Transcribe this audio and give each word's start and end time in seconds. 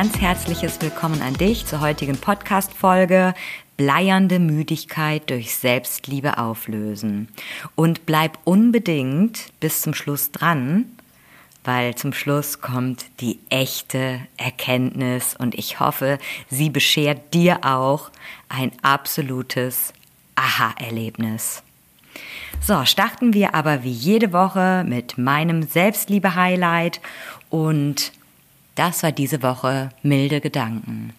Ganz 0.00 0.18
herzliches 0.18 0.80
Willkommen 0.80 1.20
an 1.20 1.34
dich 1.34 1.66
zur 1.66 1.82
heutigen 1.82 2.16
Podcast-Folge 2.16 3.34
Bleiernde 3.76 4.38
Müdigkeit 4.38 5.28
durch 5.28 5.54
Selbstliebe 5.54 6.38
auflösen. 6.38 7.28
Und 7.74 8.06
bleib 8.06 8.38
unbedingt 8.44 9.52
bis 9.60 9.82
zum 9.82 9.92
Schluss 9.92 10.32
dran, 10.32 10.86
weil 11.64 11.96
zum 11.96 12.14
Schluss 12.14 12.62
kommt 12.62 13.04
die 13.20 13.40
echte 13.50 14.20
Erkenntnis 14.38 15.36
und 15.38 15.54
ich 15.54 15.80
hoffe, 15.80 16.18
sie 16.48 16.70
beschert 16.70 17.34
dir 17.34 17.58
auch 17.62 18.10
ein 18.48 18.72
absolutes 18.80 19.92
Aha-Erlebnis. 20.34 21.62
So, 22.62 22.86
starten 22.86 23.34
wir 23.34 23.54
aber 23.54 23.84
wie 23.84 23.92
jede 23.92 24.32
Woche 24.32 24.82
mit 24.88 25.18
meinem 25.18 25.62
Selbstliebe-Highlight 25.62 27.02
und 27.50 28.12
das 28.80 29.02
war 29.02 29.12
diese 29.12 29.42
Woche 29.42 29.90
milde 30.02 30.40
Gedanken. 30.40 31.12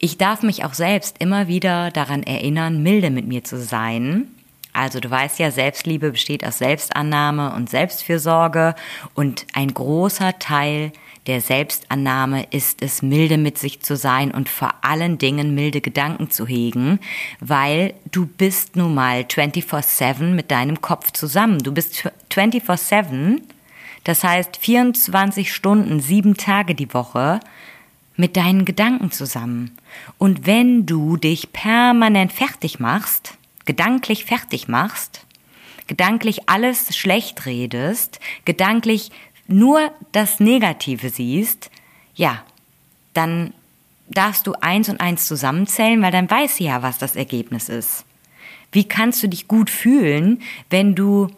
Ich 0.00 0.16
darf 0.16 0.42
mich 0.42 0.64
auch 0.64 0.72
selbst 0.72 1.16
immer 1.18 1.48
wieder 1.48 1.90
daran 1.90 2.22
erinnern, 2.22 2.82
milde 2.82 3.10
mit 3.10 3.28
mir 3.28 3.44
zu 3.44 3.60
sein. 3.60 4.28
Also 4.72 5.00
du 5.00 5.10
weißt 5.10 5.38
ja, 5.38 5.50
Selbstliebe 5.50 6.12
besteht 6.12 6.46
aus 6.46 6.56
Selbstannahme 6.56 7.52
und 7.52 7.68
Selbstfürsorge 7.68 8.74
und 9.12 9.46
ein 9.52 9.74
großer 9.74 10.38
Teil 10.38 10.92
der 11.26 11.42
Selbstannahme 11.42 12.46
ist 12.50 12.80
es, 12.80 13.02
milde 13.02 13.36
mit 13.36 13.58
sich 13.58 13.80
zu 13.80 13.96
sein 13.96 14.30
und 14.30 14.48
vor 14.48 14.72
allen 14.80 15.18
Dingen 15.18 15.54
milde 15.54 15.82
Gedanken 15.82 16.30
zu 16.30 16.46
hegen, 16.46 17.00
weil 17.40 17.92
du 18.12 18.24
bist 18.24 18.76
nun 18.76 18.94
mal 18.94 19.20
24-7 19.20 20.30
mit 20.30 20.50
deinem 20.50 20.80
Kopf 20.80 21.12
zusammen. 21.12 21.58
Du 21.58 21.72
bist 21.72 22.10
24-7 22.30 23.42
das 24.04 24.22
heißt 24.22 24.58
24 24.58 25.52
Stunden, 25.52 26.00
sieben 26.00 26.36
Tage 26.36 26.74
die 26.74 26.92
Woche 26.92 27.40
mit 28.16 28.36
deinen 28.36 28.64
Gedanken 28.64 29.10
zusammen. 29.10 29.76
Und 30.18 30.46
wenn 30.46 30.86
du 30.86 31.16
dich 31.16 31.52
permanent 31.52 32.32
fertig 32.32 32.78
machst, 32.78 33.36
gedanklich 33.64 34.24
fertig 34.24 34.68
machst, 34.68 35.26
gedanklich 35.86 36.48
alles 36.48 36.96
schlecht 36.96 37.46
redest, 37.46 38.20
gedanklich 38.44 39.10
nur 39.46 39.90
das 40.12 40.38
Negative 40.38 41.10
siehst, 41.10 41.70
ja, 42.14 42.42
dann 43.14 43.52
darfst 44.08 44.46
du 44.46 44.52
eins 44.60 44.88
und 44.88 45.00
eins 45.00 45.26
zusammenzählen, 45.26 46.00
weil 46.02 46.12
dann 46.12 46.30
weißt 46.30 46.60
du 46.60 46.64
ja, 46.64 46.82
was 46.82 46.98
das 46.98 47.16
Ergebnis 47.16 47.68
ist. 47.68 48.04
Wie 48.70 48.84
kannst 48.84 49.22
du 49.22 49.28
dich 49.28 49.48
gut 49.48 49.70
fühlen, 49.70 50.42
wenn 50.68 50.94
du 50.94 51.28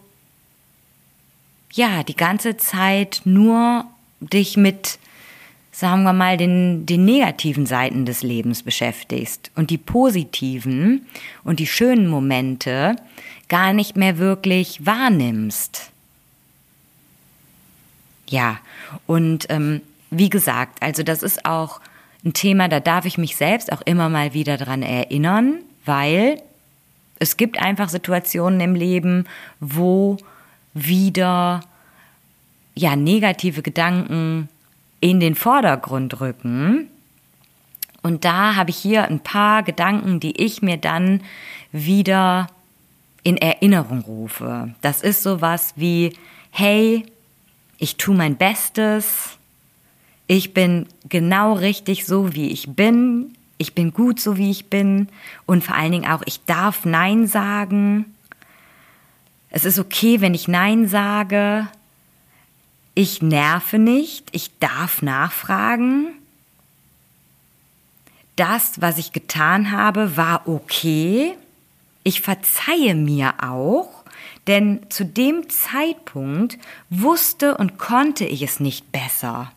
ja, 1.73 2.03
die 2.03 2.15
ganze 2.15 2.57
Zeit 2.57 3.21
nur 3.25 3.85
dich 4.19 4.57
mit, 4.57 4.99
sagen 5.71 6.03
wir 6.03 6.13
mal, 6.13 6.37
den, 6.37 6.85
den 6.85 7.05
negativen 7.05 7.65
Seiten 7.65 8.05
des 8.05 8.23
Lebens 8.23 8.63
beschäftigst 8.63 9.51
und 9.55 9.69
die 9.69 9.77
positiven 9.77 11.05
und 11.43 11.59
die 11.59 11.67
schönen 11.67 12.07
Momente 12.07 12.95
gar 13.47 13.73
nicht 13.73 13.95
mehr 13.95 14.17
wirklich 14.17 14.85
wahrnimmst. 14.85 15.91
Ja, 18.29 18.59
und 19.05 19.45
ähm, 19.49 19.81
wie 20.09 20.29
gesagt, 20.29 20.81
also 20.81 21.03
das 21.03 21.23
ist 21.23 21.45
auch 21.45 21.79
ein 22.25 22.33
Thema, 22.33 22.67
da 22.67 22.79
darf 22.79 23.05
ich 23.05 23.17
mich 23.17 23.35
selbst 23.35 23.71
auch 23.71 23.81
immer 23.81 24.09
mal 24.09 24.33
wieder 24.33 24.57
dran 24.57 24.81
erinnern, 24.81 25.59
weil 25.85 26.41
es 27.19 27.37
gibt 27.37 27.59
einfach 27.59 27.89
Situationen 27.89 28.59
im 28.59 28.75
Leben, 28.75 29.25
wo 29.59 30.17
wieder 30.85 31.61
ja 32.75 32.95
negative 32.95 33.61
Gedanken 33.61 34.49
in 34.99 35.19
den 35.19 35.35
Vordergrund 35.35 36.19
rücken. 36.21 36.89
Und 38.03 38.23
da 38.25 38.55
habe 38.55 38.69
ich 38.69 38.77
hier 38.77 39.05
ein 39.05 39.19
paar 39.19 39.63
Gedanken, 39.63 40.19
die 40.19 40.41
ich 40.41 40.61
mir 40.61 40.77
dann 40.77 41.21
wieder 41.71 42.47
in 43.23 43.37
Erinnerung 43.37 44.01
rufe. 44.01 44.73
Das 44.81 45.01
ist 45.01 45.23
sowas 45.23 45.73
wie, 45.75 46.13
hey, 46.51 47.05
ich 47.77 47.97
tue 47.97 48.15
mein 48.15 48.37
Bestes, 48.37 49.37
ich 50.27 50.53
bin 50.53 50.87
genau 51.09 51.53
richtig 51.53 52.05
so, 52.05 52.33
wie 52.33 52.49
ich 52.49 52.75
bin, 52.75 53.33
ich 53.57 53.73
bin 53.73 53.91
gut 53.91 54.19
so, 54.19 54.37
wie 54.37 54.51
ich 54.51 54.69
bin 54.69 55.07
und 55.45 55.63
vor 55.63 55.75
allen 55.75 55.91
Dingen 55.91 56.09
auch, 56.09 56.21
ich 56.25 56.43
darf 56.45 56.85
Nein 56.85 57.27
sagen. 57.27 58.13
Es 59.49 59.65
ist 59.65 59.79
okay, 59.79 60.21
wenn 60.21 60.33
ich 60.33 60.47
Nein 60.47 60.87
sage. 60.87 61.67
Ich 62.95 63.21
nerve 63.21 63.79
nicht, 63.79 64.29
ich 64.31 64.57
darf 64.59 65.01
nachfragen. 65.01 66.07
Das, 68.35 68.81
was 68.81 68.97
ich 68.97 69.13
getan 69.13 69.71
habe, 69.71 70.17
war 70.17 70.47
okay. 70.47 71.33
Ich 72.03 72.21
verzeihe 72.21 72.95
mir 72.95 73.35
auch, 73.41 74.03
denn 74.47 74.85
zu 74.89 75.05
dem 75.05 75.49
Zeitpunkt 75.49 76.57
wusste 76.89 77.57
und 77.57 77.77
konnte 77.77 78.25
ich 78.25 78.41
es 78.41 78.59
nicht 78.59 78.91
besser. 78.91 79.51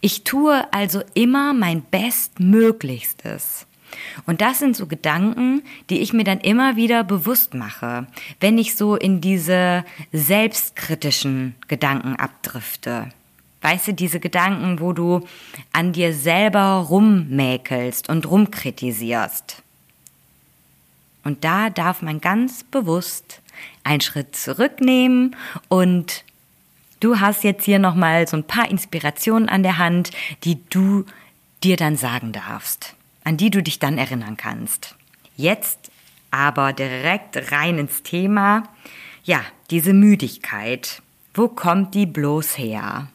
Ich 0.00 0.24
tue 0.24 0.72
also 0.72 1.02
immer 1.14 1.52
mein 1.52 1.82
Bestmöglichstes. 1.82 3.66
Und 4.26 4.40
das 4.40 4.58
sind 4.58 4.76
so 4.76 4.86
Gedanken, 4.86 5.62
die 5.90 6.00
ich 6.00 6.12
mir 6.12 6.24
dann 6.24 6.40
immer 6.40 6.76
wieder 6.76 7.04
bewusst 7.04 7.54
mache, 7.54 8.06
wenn 8.40 8.58
ich 8.58 8.76
so 8.76 8.96
in 8.96 9.20
diese 9.20 9.84
selbstkritischen 10.12 11.54
Gedanken 11.68 12.16
abdrifte. 12.16 13.08
Weißt 13.64 13.88
du, 13.88 13.94
diese 13.94 14.20
Gedanken, 14.20 14.80
wo 14.80 14.92
du 14.92 15.26
an 15.72 15.92
dir 15.92 16.12
selber 16.12 16.84
rummäkelst 16.88 18.10
und 18.10 18.28
rumkritisierst. 18.28 19.62
Und 21.24 21.44
da 21.44 21.70
darf 21.70 22.02
man 22.02 22.20
ganz 22.20 22.62
bewusst 22.62 23.40
einen 23.82 24.02
Schritt 24.02 24.36
zurücknehmen 24.36 25.36
und 25.68 26.24
du 27.00 27.20
hast 27.20 27.42
jetzt 27.44 27.64
hier 27.64 27.78
nochmal 27.78 28.28
so 28.28 28.36
ein 28.36 28.44
paar 28.44 28.68
Inspirationen 28.68 29.48
an 29.48 29.62
der 29.62 29.78
Hand, 29.78 30.10
die 30.44 30.58
du 30.68 31.06
dir 31.62 31.76
dann 31.76 31.96
sagen 31.96 32.32
darfst 32.32 32.94
an 33.24 33.36
die 33.36 33.50
du 33.50 33.62
dich 33.62 33.78
dann 33.78 33.98
erinnern 33.98 34.36
kannst. 34.36 34.94
Jetzt 35.36 35.90
aber 36.30 36.72
direkt 36.72 37.52
rein 37.52 37.78
ins 37.78 38.02
Thema. 38.02 38.64
Ja, 39.24 39.40
diese 39.70 39.92
Müdigkeit. 39.92 41.02
Wo 41.32 41.48
kommt 41.48 41.94
die 41.94 42.06
bloß 42.06 42.58
her? 42.58 43.08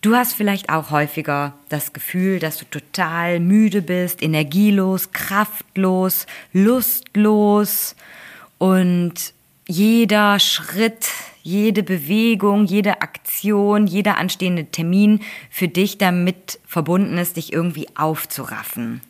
Du 0.00 0.16
hast 0.16 0.34
vielleicht 0.34 0.68
auch 0.68 0.90
häufiger 0.90 1.54
das 1.68 1.92
Gefühl, 1.92 2.40
dass 2.40 2.58
du 2.58 2.64
total 2.64 3.38
müde 3.38 3.82
bist, 3.82 4.20
energielos, 4.20 5.12
kraftlos, 5.12 6.26
lustlos 6.52 7.94
und 8.58 9.32
jeder 9.68 10.40
Schritt, 10.40 11.08
jede 11.42 11.82
Bewegung, 11.82 12.64
jede 12.64 13.02
Aktion, 13.02 13.86
jeder 13.86 14.18
anstehende 14.18 14.66
Termin 14.66 15.20
für 15.50 15.68
dich 15.68 15.98
damit 15.98 16.60
verbunden 16.66 17.18
ist, 17.18 17.36
dich 17.36 17.52
irgendwie 17.52 17.88
aufzuraffen. 17.96 19.00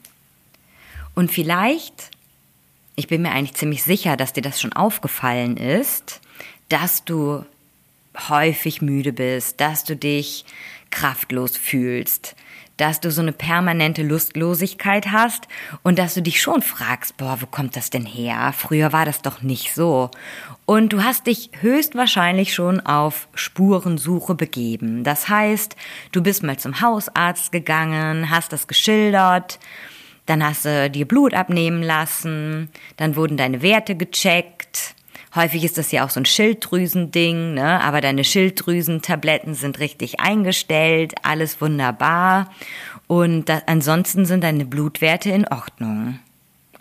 Und 1.15 1.31
vielleicht, 1.31 2.11
ich 2.97 3.07
bin 3.07 3.23
mir 3.23 3.31
eigentlich 3.31 3.55
ziemlich 3.55 3.83
sicher, 3.83 4.17
dass 4.17 4.33
dir 4.33 4.43
das 4.43 4.61
schon 4.61 4.73
aufgefallen 4.73 5.57
ist, 5.57 6.21
dass 6.69 7.05
du 7.05 7.45
häufig 8.29 8.83
müde 8.83 9.13
bist, 9.13 9.61
dass 9.61 9.85
du 9.85 9.97
dich 9.97 10.45
kraftlos 10.93 11.57
fühlst, 11.57 12.37
dass 12.77 13.01
du 13.01 13.11
so 13.11 13.21
eine 13.21 13.33
permanente 13.33 14.03
Lustlosigkeit 14.03 15.11
hast 15.13 15.47
und 15.83 15.99
dass 15.99 16.15
du 16.15 16.23
dich 16.23 16.41
schon 16.41 16.63
fragst, 16.63 17.17
boah, 17.17 17.39
wo 17.41 17.47
kommt 17.47 17.77
das 17.77 17.91
denn 17.91 18.07
her? 18.07 18.53
Früher 18.57 18.93
war 18.93 19.05
das 19.05 19.23
doch 19.23 19.43
nicht 19.43 19.75
so. 19.75 20.11
Und 20.65 20.93
du 20.93 21.03
hast 21.03 21.27
dich 21.27 21.51
höchstwahrscheinlich 21.61 22.55
schon 22.55 22.81
auf 22.81 23.29
Spurensuche 23.35 24.35
begeben. 24.35 25.05
Das 25.05 25.29
heißt, 25.29 25.77
du 26.13 26.23
bist 26.23 26.43
mal 26.43 26.59
zum 26.59 26.81
Hausarzt 26.81 27.53
gegangen, 27.53 28.31
hast 28.31 28.53
das 28.53 28.69
geschildert, 28.69 29.59
dann 30.27 30.45
hast 30.45 30.65
du 30.65 30.89
dir 30.89 31.07
Blut 31.07 31.35
abnehmen 31.35 31.83
lassen, 31.83 32.71
dann 32.97 33.17
wurden 33.17 33.37
deine 33.37 33.61
Werte 33.63 33.97
gecheckt, 33.97 34.95
Häufig 35.35 35.65
ist 35.65 35.79
das 35.79 35.93
ja 35.93 36.05
auch 36.05 36.11
so 36.11 36.21
ein 36.21 36.27
Schilddrüsending, 36.27 37.55
ne? 37.55 37.81
aber 37.81 38.03
deine 38.03 38.23
Schilddrüsentabletten 38.23 39.55
sind 39.55 39.79
richtig 39.79 40.21
eingestellt, 40.21 41.15
alles 41.23 41.61
wunderbar. 41.61 42.51
Und 43.07 43.49
da, 43.49 43.63
ansonsten 43.67 44.27
sind 44.27 44.45
deine 44.45 44.67
Blutwerte 44.67 45.31
in 45.31 45.49
Ordnung. 45.49 46.19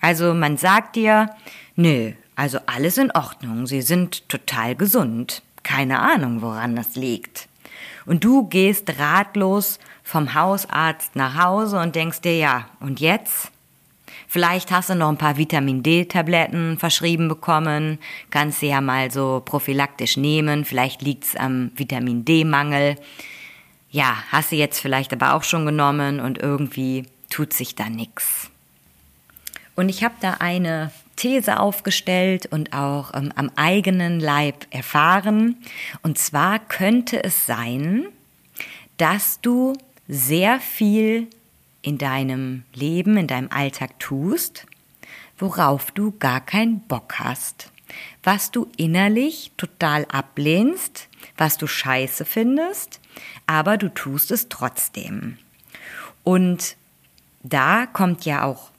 Also 0.01 0.33
man 0.33 0.57
sagt 0.57 0.97
dir, 0.97 1.29
nö, 1.75 2.11
also 2.35 2.59
alles 2.65 2.97
in 2.97 3.11
Ordnung, 3.11 3.67
sie 3.67 3.81
sind 3.81 4.27
total 4.27 4.75
gesund. 4.75 5.43
Keine 5.63 5.99
Ahnung, 5.99 6.41
woran 6.41 6.75
das 6.75 6.95
liegt. 6.95 7.47
Und 8.05 8.23
du 8.23 8.47
gehst 8.47 8.99
ratlos 8.99 9.79
vom 10.03 10.33
Hausarzt 10.33 11.15
nach 11.15 11.41
Hause 11.41 11.79
und 11.79 11.95
denkst 11.95 12.21
dir, 12.21 12.35
ja, 12.35 12.65
und 12.79 12.99
jetzt? 12.99 13.50
Vielleicht 14.31 14.71
hast 14.71 14.89
du 14.89 14.95
noch 14.95 15.09
ein 15.09 15.17
paar 15.17 15.35
Vitamin 15.35 15.83
D-Tabletten 15.83 16.77
verschrieben 16.77 17.27
bekommen, 17.27 17.99
kannst 18.29 18.61
du 18.61 18.67
ja 18.67 18.79
mal 18.79 19.11
so 19.11 19.41
prophylaktisch 19.43 20.15
nehmen, 20.15 20.63
vielleicht 20.63 21.01
liegt's 21.01 21.35
am 21.35 21.71
Vitamin 21.75 22.23
D-Mangel. 22.23 22.95
Ja, 23.89 24.23
hast 24.31 24.53
du 24.53 24.55
jetzt 24.55 24.79
vielleicht 24.79 25.11
aber 25.11 25.33
auch 25.33 25.43
schon 25.43 25.65
genommen 25.65 26.21
und 26.21 26.37
irgendwie 26.37 27.03
tut 27.29 27.51
sich 27.51 27.75
da 27.75 27.89
nix. 27.89 28.49
Und 29.75 29.89
ich 29.89 30.01
habe 30.01 30.15
da 30.21 30.35
eine 30.39 30.93
These 31.17 31.59
aufgestellt 31.59 32.45
und 32.45 32.71
auch 32.71 33.13
ähm, 33.13 33.33
am 33.35 33.51
eigenen 33.57 34.21
Leib 34.21 34.65
erfahren. 34.69 35.57
Und 36.03 36.17
zwar 36.17 36.59
könnte 36.59 37.21
es 37.21 37.45
sein, 37.45 38.05
dass 38.95 39.41
du 39.41 39.73
sehr 40.07 40.61
viel 40.61 41.27
in 41.81 41.97
deinem 41.97 42.63
Leben, 42.73 43.17
in 43.17 43.27
deinem 43.27 43.49
Alltag 43.51 43.99
tust, 43.99 44.65
worauf 45.37 45.91
du 45.91 46.11
gar 46.19 46.41
keinen 46.41 46.81
Bock 46.81 47.19
hast, 47.19 47.71
was 48.23 48.51
du 48.51 48.69
innerlich 48.77 49.51
total 49.57 50.05
ablehnst, 50.05 51.09
was 51.37 51.57
du 51.57 51.67
scheiße 51.67 52.25
findest, 52.25 52.99
aber 53.47 53.77
du 53.77 53.89
tust 53.89 54.31
es 54.31 54.49
trotzdem. 54.49 55.37
Und 56.23 56.75
da 57.43 57.87
kommt 57.87 58.25
ja 58.25 58.43
auch 58.43 58.69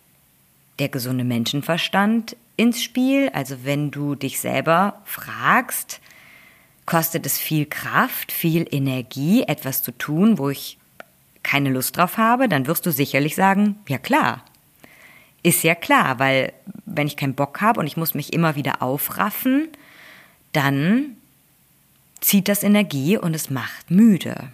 der 0.79 0.89
gesunde 0.89 1.25
Menschenverstand 1.25 2.37
ins 2.57 2.83
Spiel. 2.83 3.31
Also 3.33 3.65
wenn 3.65 3.91
du 3.91 4.15
dich 4.15 4.41
selber 4.41 5.01
fragst, 5.05 6.01
kostet 6.87 7.27
es 7.27 7.39
viel 7.39 7.67
Kraft, 7.67 8.33
viel 8.33 8.67
Energie, 8.71 9.43
etwas 9.43 9.83
zu 9.83 9.93
tun, 9.93 10.39
wo 10.39 10.51
ich 10.51 10.79
keine 11.43 11.71
Lust 11.71 11.97
drauf 11.97 12.19
habe, 12.19 12.49
dann 12.49 12.67
wirst 12.67 12.87
du 12.87 12.93
sicherlich 12.93 13.35
sagen, 13.35 13.77
ja 13.89 13.99
klar. 13.99 14.45
Ist 15.43 15.65
ja 15.65 15.75
klar, 15.75 16.19
weil 16.19 16.53
wenn 16.85 17.07
ich 17.07 17.17
keinen 17.17 17.35
Bock 17.35 17.61
habe 17.61 17.81
und 17.81 17.87
ich 17.87 17.97
muss 17.97 18.15
mich 18.15 18.33
immer 18.33 18.55
wieder 18.55 18.81
aufraffen, 18.81 19.69
dann 20.53 21.17
zieht 22.21 22.49
das 22.49 22.63
Energie 22.63 23.17
und 23.19 23.35
es 23.35 23.51
macht 23.51 23.91
müde. 23.91 24.53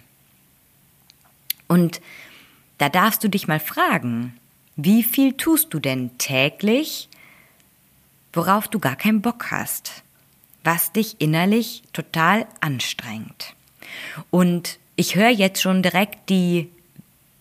Und 1.67 2.01
da 2.79 2.89
darfst 2.89 3.23
du 3.23 3.27
dich 3.29 3.47
mal 3.47 3.59
fragen, 3.59 4.35
wie 4.75 5.03
viel 5.03 5.33
tust 5.33 5.73
du 5.73 5.79
denn 5.79 6.17
täglich, 6.17 7.09
worauf 8.33 8.67
du 8.67 8.79
gar 8.79 8.95
keinen 8.95 9.21
Bock 9.21 9.51
hast, 9.51 10.03
was 10.63 10.91
dich 10.91 11.21
innerlich 11.21 11.83
total 11.93 12.47
anstrengt? 12.61 13.53
Und 14.31 14.79
ich 14.95 15.15
höre 15.15 15.29
jetzt 15.29 15.61
schon 15.61 15.83
direkt 15.83 16.29
die 16.29 16.69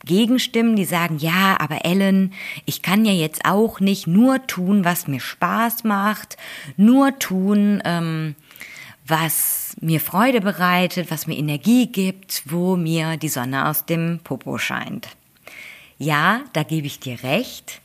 Gegenstimmen, 0.09 0.75
die 0.75 0.85
sagen, 0.85 1.19
ja, 1.19 1.57
aber 1.61 1.85
Ellen, 1.85 2.33
ich 2.65 2.83
kann 2.83 3.05
ja 3.05 3.13
jetzt 3.13 3.45
auch 3.45 3.79
nicht 3.79 4.09
nur 4.09 4.45
tun, 4.49 4.85
was 4.85 5.07
mir 5.07 5.21
Spaß 5.21 5.85
macht, 5.85 6.37
nur 6.77 7.17
tun, 7.21 7.81
ähm, 7.85 8.35
was 9.07 9.77
mir 9.81 10.01
Freude 10.01 10.41
bereitet, 10.41 11.13
was 11.13 11.29
mir 11.29 11.37
Energie 11.37 11.87
gibt, 11.87 12.43
wo 12.47 12.75
mir 12.75 13.17
die 13.17 13.29
Sonne 13.29 13.69
aus 13.69 13.87
dem 13.87 14.19
Popo 14.25 14.59
scheint. 14.59 15.09
Ja, 15.99 16.43
da 16.53 16.65
gebe 16.65 16.89
ich 16.89 16.99
dir 16.99 17.23
recht. 17.23 17.81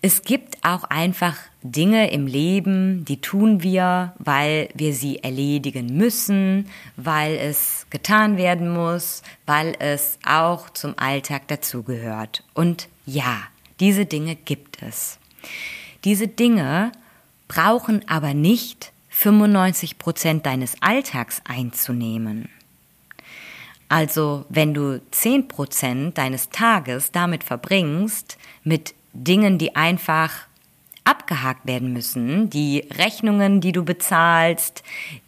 Es 0.00 0.22
gibt 0.22 0.64
auch 0.64 0.84
einfach 0.84 1.36
Dinge 1.62 2.10
im 2.12 2.26
Leben, 2.26 3.04
die 3.04 3.20
tun 3.20 3.62
wir, 3.62 4.14
weil 4.18 4.68
wir 4.74 4.94
sie 4.94 5.18
erledigen 5.24 5.96
müssen, 5.96 6.68
weil 6.96 7.34
es 7.34 7.86
getan 7.90 8.36
werden 8.36 8.72
muss, 8.72 9.22
weil 9.44 9.74
es 9.80 10.18
auch 10.24 10.70
zum 10.70 10.94
Alltag 10.98 11.48
dazugehört. 11.48 12.44
Und 12.54 12.88
ja, 13.06 13.42
diese 13.80 14.06
Dinge 14.06 14.36
gibt 14.36 14.82
es. 14.82 15.18
Diese 16.04 16.28
Dinge 16.28 16.92
brauchen 17.48 18.08
aber 18.08 18.34
nicht 18.34 18.92
95 19.08 19.98
Prozent 19.98 20.46
deines 20.46 20.80
Alltags 20.80 21.42
einzunehmen. 21.44 22.48
Also 23.88 24.44
wenn 24.48 24.74
du 24.74 25.00
zehn 25.10 25.48
Prozent 25.48 26.18
deines 26.18 26.50
Tages 26.50 27.10
damit 27.10 27.42
verbringst, 27.42 28.36
mit 28.62 28.94
Dingen, 29.12 29.58
die 29.58 29.74
einfach 29.74 30.47
abgehakt 31.08 31.66
werden 31.66 31.92
müssen, 31.92 32.50
die 32.50 32.84
Rechnungen, 32.98 33.60
die 33.60 33.72
du 33.72 33.84
bezahlst, 33.84 34.82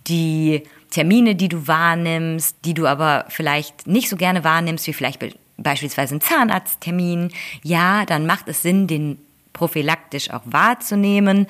die 0.06 0.62
Termine, 0.90 1.34
die 1.34 1.48
du 1.48 1.66
wahrnimmst, 1.66 2.56
die 2.64 2.74
du 2.74 2.86
aber 2.86 3.24
vielleicht 3.28 3.86
nicht 3.86 4.08
so 4.08 4.16
gerne 4.16 4.44
wahrnimmst, 4.44 4.86
wie 4.86 4.92
vielleicht 4.92 5.24
beispielsweise 5.56 6.16
ein 6.16 6.20
Zahnarzttermin, 6.20 7.30
ja, 7.62 8.04
dann 8.04 8.26
macht 8.26 8.48
es 8.48 8.62
Sinn, 8.62 8.86
den 8.86 9.18
prophylaktisch 9.52 10.30
auch 10.30 10.42
wahrzunehmen, 10.44 11.46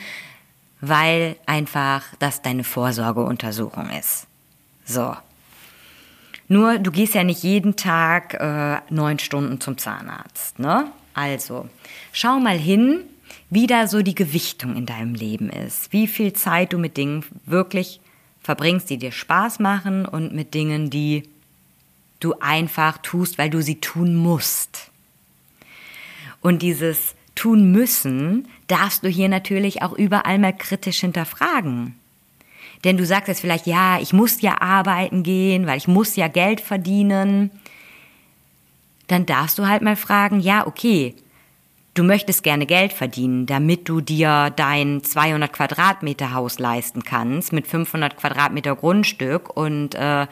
weil 0.80 1.36
einfach 1.46 2.04
das 2.18 2.42
deine 2.42 2.64
Vorsorgeuntersuchung 2.64 3.90
ist. 3.90 4.26
So, 4.84 5.14
nur 6.48 6.78
du 6.78 6.90
gehst 6.90 7.14
ja 7.14 7.24
nicht 7.24 7.42
jeden 7.42 7.76
Tag 7.76 8.34
äh, 8.34 8.80
neun 8.90 9.18
Stunden 9.18 9.60
zum 9.60 9.78
Zahnarzt. 9.78 10.58
Ne? 10.58 10.90
Also 11.14 11.68
schau 12.12 12.40
mal 12.40 12.58
hin, 12.58 13.04
wie 13.50 13.66
da 13.66 13.88
so 13.88 14.02
die 14.02 14.14
Gewichtung 14.14 14.76
in 14.76 14.86
deinem 14.86 15.14
Leben 15.14 15.50
ist. 15.50 15.92
Wie 15.92 16.06
viel 16.06 16.32
Zeit 16.32 16.72
du 16.72 16.78
mit 16.78 16.96
Dingen 16.96 17.24
wirklich 17.44 18.00
verbringst, 18.40 18.88
die 18.88 18.96
dir 18.96 19.12
Spaß 19.12 19.58
machen 19.58 20.06
und 20.06 20.32
mit 20.32 20.54
Dingen, 20.54 20.88
die 20.88 21.24
du 22.20 22.34
einfach 22.40 22.98
tust, 22.98 23.38
weil 23.38 23.50
du 23.50 23.60
sie 23.60 23.80
tun 23.80 24.14
musst. 24.14 24.90
Und 26.40 26.62
dieses 26.62 27.14
tun 27.34 27.72
müssen 27.72 28.48
darfst 28.66 29.04
du 29.04 29.08
hier 29.08 29.28
natürlich 29.28 29.82
auch 29.82 29.92
überall 29.92 30.38
mal 30.38 30.56
kritisch 30.56 31.00
hinterfragen. 31.00 31.94
Denn 32.84 32.96
du 32.96 33.04
sagst 33.04 33.28
jetzt 33.28 33.40
vielleicht, 33.40 33.66
ja, 33.66 33.98
ich 34.00 34.12
muss 34.12 34.40
ja 34.40 34.60
arbeiten 34.60 35.22
gehen, 35.22 35.66
weil 35.66 35.76
ich 35.76 35.88
muss 35.88 36.16
ja 36.16 36.28
Geld 36.28 36.60
verdienen. 36.60 37.50
Dann 39.06 39.26
darfst 39.26 39.58
du 39.58 39.66
halt 39.66 39.82
mal 39.82 39.96
fragen, 39.96 40.40
ja, 40.40 40.66
okay, 40.66 41.14
du 42.00 42.04
möchtest 42.06 42.42
gerne 42.42 42.64
Geld 42.64 42.94
verdienen, 42.94 43.44
damit 43.44 43.86
du 43.86 44.00
dir 44.00 44.48
dein 44.56 45.04
200 45.04 45.52
Quadratmeter 45.52 46.32
Haus 46.32 46.58
leisten 46.58 47.02
kannst 47.02 47.52
mit 47.52 47.66
500 47.66 48.16
Quadratmeter 48.16 48.74
Grundstück 48.74 49.54
und 49.54 49.94
äh, 49.96 50.26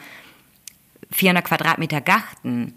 400 1.11 1.45
Quadratmeter 1.45 2.01
Garten. 2.01 2.73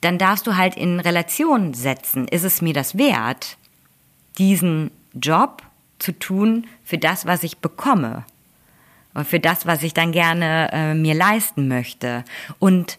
Dann 0.00 0.16
darfst 0.16 0.46
du 0.46 0.56
halt 0.56 0.74
in 0.74 1.00
Relation 1.00 1.74
setzen, 1.74 2.28
ist 2.28 2.44
es 2.44 2.62
mir 2.62 2.72
das 2.72 2.96
wert, 2.96 3.58
diesen 4.38 4.90
Job 5.12 5.62
zu 5.98 6.18
tun 6.18 6.66
für 6.84 6.96
das, 6.96 7.26
was 7.26 7.42
ich 7.42 7.58
bekomme? 7.58 8.24
für 9.24 9.38
das, 9.38 9.66
was 9.66 9.82
ich 9.82 9.92
dann 9.92 10.10
gerne 10.10 10.70
äh, 10.72 10.94
mir 10.94 11.12
leisten 11.12 11.68
möchte. 11.68 12.24
Und 12.58 12.96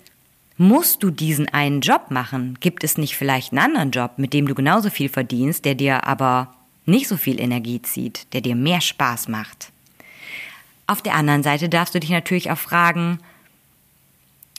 musst 0.58 1.04
du 1.04 1.10
diesen 1.10 1.50
einen 1.50 1.82
Job 1.82 2.10
machen? 2.10 2.58
Gibt 2.60 2.84
es 2.84 2.98
nicht 2.98 3.16
vielleicht 3.16 3.52
einen 3.52 3.60
anderen 3.60 3.92
Job, 3.92 4.14
mit 4.18 4.34
dem 4.34 4.48
du 4.48 4.56
genauso 4.56 4.90
viel 4.90 5.10
verdienst, 5.10 5.66
der 5.66 5.76
dir 5.76 6.06
aber 6.06 6.54
nicht 6.86 7.08
so 7.08 7.18
viel 7.18 7.40
Energie 7.40 7.82
zieht, 7.82 8.28
der 8.34 8.42
dir 8.42 8.56
mehr 8.56 8.82
Spaß 8.82 9.28
macht? 9.28 9.72
Auf 10.86 11.02
der 11.02 11.16
anderen 11.16 11.44
Seite 11.44 11.70
darfst 11.70 11.96
du 11.96 12.00
dich 12.00 12.10
natürlich 12.10 12.52
auch 12.52 12.58
fragen, 12.58 13.20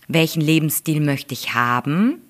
welchen 0.09 0.41
Lebensstil 0.41 1.01
möchte 1.01 1.35
ich 1.35 1.55
haben 1.55 2.21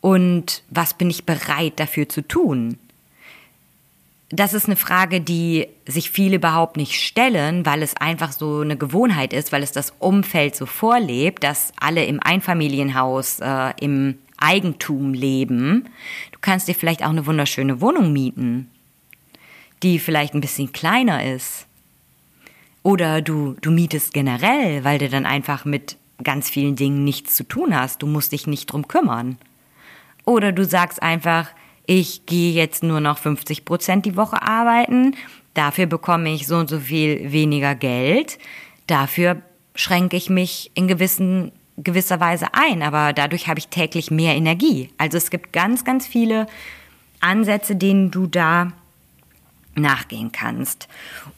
und 0.00 0.62
was 0.70 0.94
bin 0.94 1.10
ich 1.10 1.24
bereit 1.24 1.74
dafür 1.76 2.08
zu 2.08 2.26
tun? 2.26 2.78
Das 4.30 4.54
ist 4.54 4.66
eine 4.66 4.76
Frage, 4.76 5.20
die 5.20 5.66
sich 5.86 6.10
viele 6.10 6.36
überhaupt 6.36 6.76
nicht 6.76 6.94
stellen, 6.94 7.66
weil 7.66 7.82
es 7.82 7.96
einfach 7.96 8.30
so 8.30 8.60
eine 8.60 8.76
Gewohnheit 8.76 9.32
ist, 9.32 9.50
weil 9.50 9.64
es 9.64 9.72
das 9.72 9.92
Umfeld 9.98 10.54
so 10.54 10.66
vorlebt, 10.66 11.42
dass 11.42 11.72
alle 11.80 12.04
im 12.04 12.20
Einfamilienhaus, 12.20 13.40
äh, 13.40 13.72
im 13.80 14.18
Eigentum 14.36 15.14
leben. 15.14 15.88
Du 16.30 16.38
kannst 16.40 16.68
dir 16.68 16.76
vielleicht 16.76 17.02
auch 17.02 17.10
eine 17.10 17.26
wunderschöne 17.26 17.80
Wohnung 17.80 18.12
mieten, 18.12 18.70
die 19.82 19.98
vielleicht 19.98 20.34
ein 20.34 20.40
bisschen 20.40 20.72
kleiner 20.72 21.24
ist. 21.24 21.66
Oder 22.84 23.22
du, 23.22 23.56
du 23.60 23.72
mietest 23.72 24.14
generell, 24.14 24.84
weil 24.84 24.98
du 24.98 25.08
dann 25.08 25.26
einfach 25.26 25.64
mit 25.64 25.96
ganz 26.22 26.48
vielen 26.48 26.76
Dingen 26.76 27.02
nichts 27.02 27.34
zu 27.34 27.44
tun 27.44 27.76
hast. 27.76 28.00
Du 28.00 28.06
musst 28.06 28.30
dich 28.30 28.46
nicht 28.46 28.66
drum 28.66 28.86
kümmern. 28.86 29.38
Oder 30.24 30.52
du 30.52 30.64
sagst 30.64 31.02
einfach, 31.02 31.50
ich 31.86 32.26
gehe 32.26 32.52
jetzt 32.52 32.82
nur 32.82 33.00
noch 33.00 33.18
50 33.18 33.64
Prozent 33.64 34.06
die 34.06 34.16
Woche 34.16 34.42
arbeiten, 34.42 35.16
dafür 35.54 35.86
bekomme 35.86 36.32
ich 36.32 36.46
so 36.46 36.56
und 36.56 36.68
so 36.68 36.80
viel 36.80 37.32
weniger 37.32 37.74
Geld, 37.74 38.38
dafür 38.86 39.42
schränke 39.74 40.16
ich 40.16 40.30
mich 40.30 40.70
in 40.74 40.88
gewissen 40.88 41.52
gewisserweise 41.82 42.48
ein, 42.52 42.82
aber 42.82 43.12
dadurch 43.12 43.48
habe 43.48 43.58
ich 43.58 43.68
täglich 43.68 44.10
mehr 44.10 44.34
Energie. 44.34 44.90
Also 44.98 45.16
es 45.16 45.30
gibt 45.30 45.52
ganz, 45.52 45.84
ganz 45.84 46.06
viele 46.06 46.46
Ansätze, 47.20 47.76
denen 47.76 48.10
du 48.10 48.26
da 48.26 48.72
nachgehen 49.74 50.32
kannst. 50.32 50.88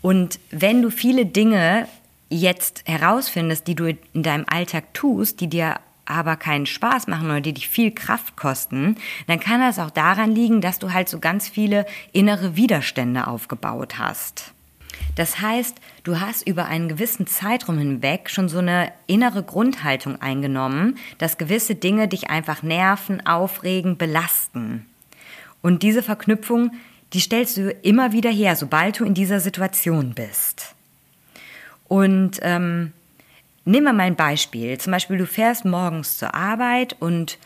Und 0.00 0.38
wenn 0.50 0.82
du 0.82 0.90
viele 0.90 1.26
Dinge 1.26 1.86
jetzt 2.28 2.82
herausfindest, 2.86 3.66
die 3.66 3.74
du 3.74 3.96
in 4.12 4.22
deinem 4.22 4.46
Alltag 4.48 4.94
tust, 4.94 5.40
die 5.40 5.48
dir 5.48 5.76
aber 6.04 6.36
keinen 6.36 6.66
Spaß 6.66 7.06
machen 7.06 7.26
oder 7.26 7.40
die 7.40 7.54
dich 7.54 7.68
viel 7.68 7.92
Kraft 7.92 8.36
kosten, 8.36 8.96
dann 9.26 9.40
kann 9.40 9.60
das 9.60 9.78
auch 9.78 9.90
daran 9.90 10.34
liegen, 10.34 10.60
dass 10.60 10.78
du 10.78 10.92
halt 10.92 11.08
so 11.08 11.18
ganz 11.18 11.48
viele 11.48 11.86
innere 12.12 12.56
Widerstände 12.56 13.26
aufgebaut 13.26 13.98
hast. 13.98 14.52
Das 15.14 15.40
heißt, 15.40 15.78
du 16.04 16.20
hast 16.20 16.46
über 16.46 16.66
einen 16.66 16.88
gewissen 16.88 17.26
Zeitraum 17.26 17.78
hinweg 17.78 18.30
schon 18.30 18.48
so 18.48 18.58
eine 18.58 18.92
innere 19.06 19.42
Grundhaltung 19.42 20.20
eingenommen, 20.20 20.96
dass 21.18 21.38
gewisse 21.38 21.74
Dinge 21.74 22.08
dich 22.08 22.30
einfach 22.30 22.62
nerven, 22.62 23.24
aufregen, 23.26 23.98
belasten. 23.98 24.86
Und 25.60 25.82
diese 25.82 26.02
Verknüpfung, 26.02 26.72
die 27.12 27.20
stellst 27.20 27.56
du 27.56 27.70
immer 27.70 28.12
wieder 28.12 28.30
her, 28.30 28.56
sobald 28.56 29.00
du 29.00 29.04
in 29.04 29.14
dieser 29.14 29.40
Situation 29.40 30.14
bist. 30.14 30.74
Und 31.88 32.38
ähm, 32.40 32.92
Nimm 33.64 33.84
mal 33.84 33.98
ein 34.00 34.16
Beispiel. 34.16 34.78
Zum 34.78 34.90
Beispiel, 34.92 35.18
du 35.18 35.26
fährst 35.26 35.64
morgens 35.64 36.18
zur 36.18 36.34
Arbeit 36.34 36.96
und 36.98 37.38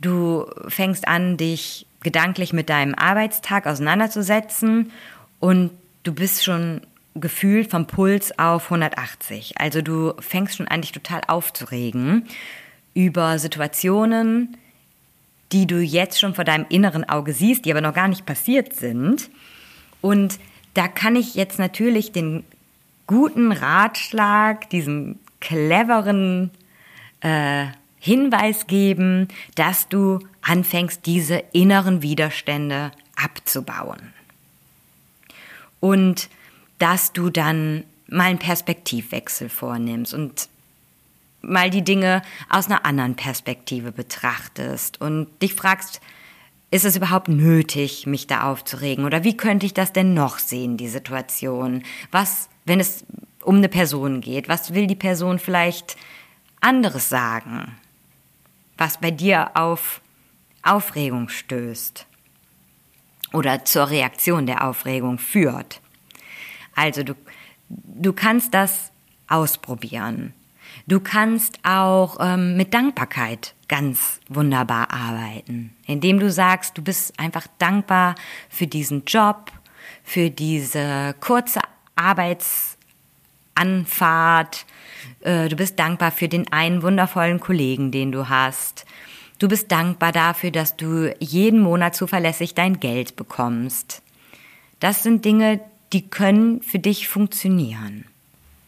du 0.00 0.46
fängst 0.68 1.06
an, 1.06 1.36
dich 1.36 1.86
gedanklich 2.00 2.52
mit 2.52 2.68
deinem 2.70 2.94
Arbeitstag 2.94 3.66
auseinanderzusetzen 3.66 4.92
und 5.40 5.70
du 6.04 6.14
bist 6.14 6.44
schon 6.44 6.82
gefühlt 7.14 7.70
vom 7.70 7.86
Puls 7.86 8.38
auf 8.38 8.64
180. 8.64 9.60
Also 9.60 9.82
du 9.82 10.14
fängst 10.20 10.56
schon 10.56 10.68
an, 10.68 10.82
dich 10.82 10.92
total 10.92 11.22
aufzuregen 11.26 12.26
über 12.94 13.38
Situationen, 13.38 14.56
die 15.52 15.66
du 15.66 15.80
jetzt 15.80 16.20
schon 16.20 16.34
vor 16.34 16.44
deinem 16.44 16.66
inneren 16.68 17.08
Auge 17.08 17.32
siehst, 17.32 17.64
die 17.64 17.70
aber 17.70 17.80
noch 17.80 17.94
gar 17.94 18.08
nicht 18.08 18.26
passiert 18.26 18.74
sind. 18.74 19.30
Und 20.00 20.38
da 20.74 20.88
kann 20.88 21.16
ich 21.16 21.34
jetzt 21.34 21.58
natürlich 21.58 22.12
den 22.12 22.44
guten 23.06 23.52
Ratschlag, 23.52 24.68
diesen 24.70 25.18
cleveren 25.40 26.50
äh, 27.20 27.66
Hinweis 27.98 28.66
geben, 28.66 29.28
dass 29.54 29.88
du 29.88 30.20
anfängst, 30.42 31.04
diese 31.06 31.42
inneren 31.52 32.02
Widerstände 32.02 32.92
abzubauen. 33.16 34.12
Und 35.80 36.28
dass 36.78 37.12
du 37.12 37.30
dann 37.30 37.84
mal 38.08 38.24
einen 38.24 38.38
Perspektivwechsel 38.38 39.48
vornimmst 39.48 40.14
und 40.14 40.48
mal 41.42 41.70
die 41.70 41.82
Dinge 41.82 42.22
aus 42.48 42.66
einer 42.66 42.84
anderen 42.84 43.16
Perspektive 43.16 43.92
betrachtest 43.92 45.00
und 45.00 45.28
dich 45.42 45.54
fragst, 45.54 46.00
ist 46.70 46.84
es 46.84 46.96
überhaupt 46.96 47.28
nötig, 47.28 48.06
mich 48.06 48.26
da 48.26 48.42
aufzuregen? 48.50 49.04
Oder 49.04 49.24
wie 49.24 49.36
könnte 49.36 49.64
ich 49.64 49.72
das 49.74 49.92
denn 49.92 50.14
noch 50.14 50.38
sehen, 50.38 50.76
die 50.76 50.88
Situation? 50.88 51.82
Was, 52.10 52.48
wenn 52.64 52.78
es 52.78 53.04
um 53.48 53.56
eine 53.56 53.70
Person 53.70 54.20
geht? 54.20 54.46
Was 54.46 54.74
will 54.74 54.86
die 54.86 54.94
Person 54.94 55.38
vielleicht 55.38 55.96
anderes 56.60 57.08
sagen? 57.08 57.74
Was 58.76 58.98
bei 58.98 59.10
dir 59.10 59.52
auf 59.54 60.02
Aufregung 60.62 61.30
stößt 61.30 62.06
oder 63.32 63.64
zur 63.64 63.88
Reaktion 63.88 64.44
der 64.44 64.68
Aufregung 64.68 65.18
führt? 65.18 65.80
Also 66.74 67.02
du, 67.02 67.14
du 67.70 68.12
kannst 68.12 68.52
das 68.52 68.92
ausprobieren. 69.28 70.34
Du 70.86 71.00
kannst 71.00 71.58
auch 71.62 72.18
ähm, 72.20 72.54
mit 72.54 72.74
Dankbarkeit 72.74 73.54
ganz 73.66 74.20
wunderbar 74.28 74.90
arbeiten, 74.90 75.74
indem 75.86 76.20
du 76.20 76.30
sagst, 76.30 76.76
du 76.76 76.82
bist 76.82 77.18
einfach 77.18 77.46
dankbar 77.56 78.14
für 78.50 78.66
diesen 78.66 79.06
Job, 79.06 79.50
für 80.04 80.28
diese 80.28 81.14
kurze 81.20 81.60
Arbeits 81.96 82.77
Anfahrt. 83.58 84.64
Äh, 85.20 85.48
du 85.48 85.56
bist 85.56 85.78
dankbar 85.78 86.12
für 86.12 86.28
den 86.28 86.52
einen 86.52 86.82
wundervollen 86.82 87.40
Kollegen, 87.40 87.90
den 87.90 88.12
du 88.12 88.28
hast. 88.28 88.86
Du 89.38 89.48
bist 89.48 89.70
dankbar 89.70 90.12
dafür, 90.12 90.50
dass 90.50 90.76
du 90.76 91.14
jeden 91.20 91.60
Monat 91.60 91.94
zuverlässig 91.94 92.54
dein 92.54 92.80
Geld 92.80 93.16
bekommst. 93.16 94.02
Das 94.80 95.02
sind 95.02 95.24
Dinge, 95.24 95.60
die 95.92 96.08
können 96.08 96.62
für 96.62 96.78
dich 96.78 97.08
funktionieren. 97.08 98.04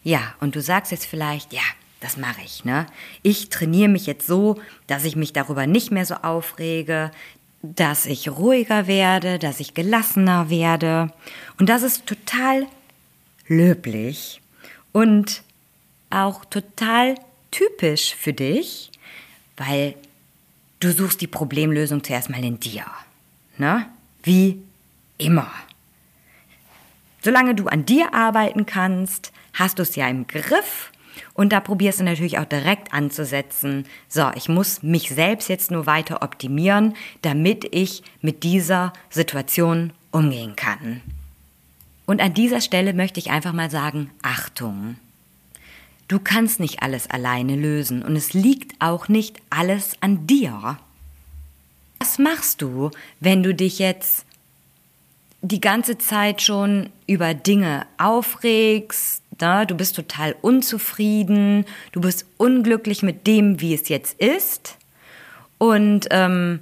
Ja, 0.03 0.35
und 0.41 0.57
du 0.57 0.63
sagst 0.63 0.93
jetzt 0.93 1.07
vielleicht, 1.07 1.53
ja, 1.53 1.63
das 2.01 2.17
mache 2.17 2.41
ich, 2.45 2.65
ne? 2.65 2.87
Ich 3.23 3.51
trainiere 3.51 3.89
mich 3.89 4.07
jetzt 4.07 4.27
so, 4.27 4.61
dass 4.87 5.05
ich 5.05 5.17
mich 5.17 5.33
darüber 5.33 5.67
nicht 5.67 5.91
mehr 5.91 6.07
so 6.07 6.15
aufrege, 6.15 7.11
dass 7.63 8.07
ich 8.07 8.31
ruhiger 8.31 8.87
werde, 8.87 9.39
dass 9.39 9.61
ich 9.61 9.75
gelassener 9.75 10.49
werde. 10.49 11.13
Und 11.59 11.69
das 11.69 11.83
ist 11.83 12.07
total 12.07 12.67
löblich 13.47 14.41
und 14.93 15.43
auch 16.11 16.45
total 16.45 17.15
typisch 17.51 18.15
für 18.15 18.33
dich, 18.33 18.91
weil 19.57 19.95
du 20.81 20.93
suchst 20.93 21.21
die 21.21 21.27
Problemlösung 21.27 22.03
zuerst 22.03 22.31
mal 22.31 22.45
in 22.45 22.59
dir. 22.59 22.85
Ne? 23.59 23.87
Wie 24.23 24.63
immer. 25.19 25.51
Solange 27.23 27.55
du 27.55 27.67
an 27.67 27.85
dir 27.85 28.15
arbeiten 28.15 28.67
kannst, 28.67 29.33
hast 29.53 29.79
du 29.79 29.83
es 29.83 29.95
ja 29.97 30.09
im 30.09 30.27
Griff 30.27 30.91
und 31.35 31.53
da 31.53 31.61
probierst 31.61 32.01
du 32.01 32.05
natürlich 32.05 32.39
auch 32.39 32.45
direkt 32.45 32.95
anzusetzen. 32.95 33.87
So, 34.09 34.31
ich 34.35 34.49
muss 34.49 34.83
mich 34.83 35.11
selbst 35.11 35.49
jetzt 35.49 35.71
nur 35.71 35.87
weiter 35.87 36.23
optimieren, 36.23 36.95
damit 37.23 37.67
ich 37.75 38.03
mit 38.23 38.43
dieser 38.43 38.93
Situation 39.11 39.93
umgehen 40.11 40.57
kann. 40.57 41.03
Und 42.11 42.21
an 42.21 42.35
dieser 42.35 42.61
Stelle 42.61 42.93
möchte 42.93 43.21
ich 43.21 43.31
einfach 43.31 43.53
mal 43.53 43.71
sagen, 43.71 44.11
Achtung. 44.21 44.97
Du 46.09 46.19
kannst 46.19 46.59
nicht 46.59 46.83
alles 46.83 47.09
alleine 47.09 47.55
lösen 47.55 48.03
und 48.03 48.17
es 48.17 48.33
liegt 48.33 48.73
auch 48.81 49.07
nicht 49.07 49.41
alles 49.49 49.93
an 50.01 50.27
dir. 50.27 50.77
Was 52.01 52.19
machst 52.19 52.63
du, 52.63 52.91
wenn 53.21 53.45
du 53.45 53.55
dich 53.55 53.79
jetzt 53.79 54.25
die 55.41 55.61
ganze 55.61 55.99
Zeit 55.99 56.43
schon 56.43 56.91
über 57.07 57.33
Dinge 57.33 57.87
aufregst, 57.97 59.23
da, 59.39 59.65
du 59.65 59.77
bist 59.77 59.95
total 59.95 60.35
unzufrieden, 60.43 61.65
du 61.93 62.01
bist 62.01 62.27
unglücklich 62.39 63.05
mit 63.05 63.29
dem, 63.29 63.61
wie 63.61 63.73
es 63.73 63.89
jetzt 63.89 64.21
ist 64.21 64.79
und 65.59 66.09
ähm, 66.11 66.59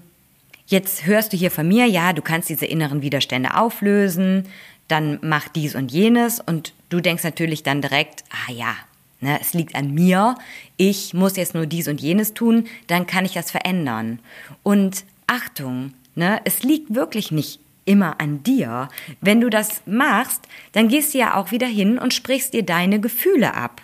jetzt 0.66 1.06
hörst 1.06 1.32
du 1.32 1.38
hier 1.38 1.50
von 1.50 1.66
mir, 1.66 1.86
ja, 1.86 2.12
du 2.12 2.20
kannst 2.20 2.50
diese 2.50 2.66
inneren 2.66 3.00
Widerstände 3.00 3.56
auflösen, 3.56 4.44
dann 4.88 5.18
mach 5.22 5.48
dies 5.48 5.74
und 5.74 5.92
jenes 5.92 6.40
und 6.40 6.72
du 6.88 7.00
denkst 7.00 7.24
natürlich 7.24 7.62
dann 7.62 7.82
direkt, 7.82 8.24
ah 8.30 8.52
ja, 8.52 8.74
ne, 9.20 9.38
es 9.40 9.54
liegt 9.54 9.74
an 9.74 9.92
mir, 9.92 10.36
ich 10.76 11.14
muss 11.14 11.36
jetzt 11.36 11.54
nur 11.54 11.66
dies 11.66 11.88
und 11.88 12.00
jenes 12.00 12.34
tun, 12.34 12.66
dann 12.86 13.06
kann 13.06 13.24
ich 13.24 13.34
das 13.34 13.50
verändern. 13.50 14.18
Und 14.62 15.04
Achtung, 15.26 15.92
ne, 16.14 16.40
es 16.44 16.62
liegt 16.62 16.94
wirklich 16.94 17.30
nicht 17.30 17.60
immer 17.84 18.20
an 18.20 18.42
dir. 18.42 18.88
Wenn 19.20 19.40
du 19.40 19.50
das 19.50 19.82
machst, 19.86 20.42
dann 20.72 20.88
gehst 20.88 21.14
du 21.14 21.18
ja 21.18 21.36
auch 21.36 21.52
wieder 21.52 21.66
hin 21.66 21.98
und 21.98 22.12
sprichst 22.14 22.52
dir 22.52 22.62
deine 22.62 23.00
Gefühle 23.00 23.54
ab. 23.54 23.80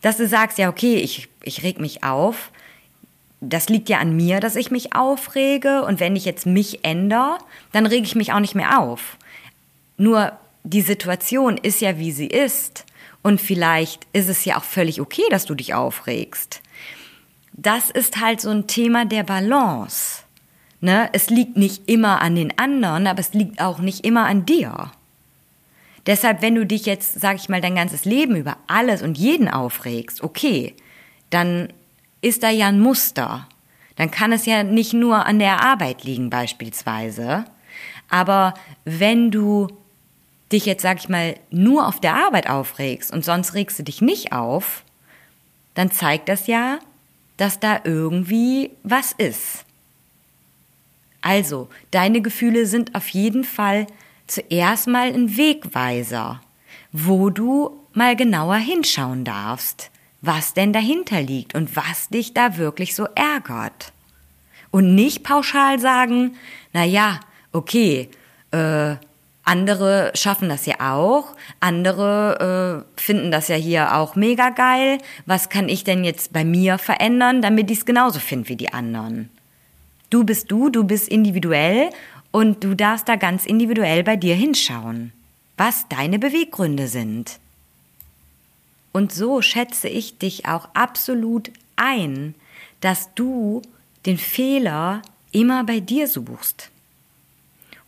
Dass 0.00 0.16
du 0.16 0.28
sagst, 0.28 0.58
ja, 0.58 0.68
okay, 0.68 0.96
ich, 0.96 1.28
ich 1.42 1.62
reg 1.62 1.80
mich 1.80 2.04
auf, 2.04 2.50
das 3.40 3.68
liegt 3.68 3.88
ja 3.88 3.98
an 3.98 4.16
mir, 4.16 4.40
dass 4.40 4.56
ich 4.56 4.70
mich 4.70 4.94
aufrege 4.94 5.82
und 5.84 6.00
wenn 6.00 6.16
ich 6.16 6.24
jetzt 6.24 6.46
mich 6.46 6.84
ändere, 6.84 7.38
dann 7.72 7.86
rege 7.86 8.06
ich 8.06 8.14
mich 8.14 8.32
auch 8.32 8.40
nicht 8.40 8.54
mehr 8.54 8.80
auf. 8.80 9.16
Nur 9.96 10.32
die 10.64 10.82
Situation 10.82 11.56
ist 11.56 11.80
ja, 11.80 11.98
wie 11.98 12.12
sie 12.12 12.26
ist. 12.26 12.84
Und 13.22 13.40
vielleicht 13.40 14.06
ist 14.12 14.28
es 14.28 14.44
ja 14.44 14.58
auch 14.58 14.64
völlig 14.64 15.00
okay, 15.00 15.22
dass 15.30 15.46
du 15.46 15.54
dich 15.54 15.74
aufregst. 15.74 16.60
Das 17.52 17.90
ist 17.90 18.20
halt 18.20 18.40
so 18.40 18.50
ein 18.50 18.66
Thema 18.66 19.04
der 19.04 19.22
Balance. 19.22 20.24
Ne? 20.80 21.08
Es 21.12 21.30
liegt 21.30 21.56
nicht 21.56 21.88
immer 21.88 22.20
an 22.20 22.34
den 22.34 22.58
anderen, 22.58 23.06
aber 23.06 23.20
es 23.20 23.32
liegt 23.32 23.60
auch 23.60 23.78
nicht 23.78 24.04
immer 24.04 24.26
an 24.26 24.44
dir. 24.44 24.90
Deshalb, 26.06 26.42
wenn 26.42 26.54
du 26.54 26.66
dich 26.66 26.84
jetzt, 26.84 27.20
sag 27.20 27.36
ich 27.36 27.48
mal, 27.48 27.62
dein 27.62 27.76
ganzes 27.76 28.04
Leben 28.04 28.36
über 28.36 28.58
alles 28.66 29.00
und 29.00 29.16
jeden 29.16 29.48
aufregst, 29.48 30.22
okay, 30.22 30.74
dann 31.30 31.72
ist 32.20 32.42
da 32.42 32.50
ja 32.50 32.68
ein 32.68 32.80
Muster. 32.80 33.48
Dann 33.96 34.10
kann 34.10 34.32
es 34.32 34.44
ja 34.44 34.62
nicht 34.62 34.92
nur 34.92 35.24
an 35.24 35.38
der 35.38 35.62
Arbeit 35.62 36.04
liegen 36.04 36.28
beispielsweise. 36.28 37.44
Aber 38.10 38.54
wenn 38.84 39.30
du 39.30 39.68
dich 40.52 40.66
jetzt, 40.66 40.82
sag 40.82 40.98
ich 40.98 41.08
mal, 41.08 41.36
nur 41.50 41.86
auf 41.86 42.00
der 42.00 42.14
Arbeit 42.14 42.48
aufregst 42.48 43.12
und 43.12 43.24
sonst 43.24 43.54
regst 43.54 43.78
du 43.78 43.82
dich 43.82 44.00
nicht 44.00 44.32
auf, 44.32 44.84
dann 45.74 45.90
zeigt 45.90 46.28
das 46.28 46.46
ja, 46.46 46.78
dass 47.36 47.60
da 47.60 47.80
irgendwie 47.84 48.70
was 48.82 49.12
ist. 49.12 49.64
Also, 51.20 51.68
deine 51.90 52.20
Gefühle 52.20 52.66
sind 52.66 52.94
auf 52.94 53.08
jeden 53.08 53.44
Fall 53.44 53.86
zuerst 54.26 54.86
mal 54.86 55.12
ein 55.12 55.36
Wegweiser, 55.36 56.40
wo 56.92 57.30
du 57.30 57.80
mal 57.92 58.14
genauer 58.14 58.56
hinschauen 58.56 59.24
darfst. 59.24 59.90
was 60.26 60.54
denn 60.54 60.72
dahinter 60.72 61.20
liegt 61.20 61.54
und 61.54 61.76
was 61.76 62.08
dich 62.08 62.32
da 62.32 62.56
wirklich 62.56 62.94
so 62.94 63.06
ärgert. 63.14 63.92
Und 64.70 64.94
nicht 64.94 65.22
pauschal 65.22 65.78
sagen, 65.78 66.36
na 66.72 66.84
ja, 66.84 67.20
okay, 67.52 68.08
äh, 68.50 68.96
andere 69.44 70.10
schaffen 70.14 70.48
das 70.48 70.64
ja 70.66 70.94
auch, 70.94 71.34
andere 71.60 72.84
äh, 72.96 73.00
finden 73.00 73.30
das 73.30 73.48
ja 73.48 73.56
hier 73.56 73.94
auch 73.94 74.16
mega 74.16 74.50
geil. 74.50 74.98
Was 75.26 75.50
kann 75.50 75.68
ich 75.68 75.84
denn 75.84 76.02
jetzt 76.02 76.32
bei 76.32 76.44
mir 76.44 76.78
verändern, 76.78 77.42
damit 77.42 77.70
ich 77.70 77.78
es 77.78 77.86
genauso 77.86 78.20
finde 78.20 78.48
wie 78.48 78.56
die 78.56 78.72
anderen? 78.72 79.28
Du 80.10 80.24
bist 80.24 80.50
du, 80.50 80.70
du 80.70 80.84
bist 80.84 81.08
individuell 81.08 81.90
und 82.30 82.64
du 82.64 82.74
darfst 82.74 83.08
da 83.08 83.16
ganz 83.16 83.46
individuell 83.46 84.02
bei 84.02 84.16
dir 84.16 84.34
hinschauen, 84.34 85.12
was 85.56 85.88
deine 85.88 86.18
Beweggründe 86.18 86.88
sind. 86.88 87.38
Und 88.92 89.12
so 89.12 89.42
schätze 89.42 89.88
ich 89.88 90.18
dich 90.18 90.46
auch 90.46 90.68
absolut 90.74 91.50
ein, 91.76 92.34
dass 92.80 93.12
du 93.14 93.60
den 94.06 94.18
Fehler 94.18 95.02
immer 95.32 95.64
bei 95.64 95.80
dir 95.80 96.06
suchst. 96.06 96.70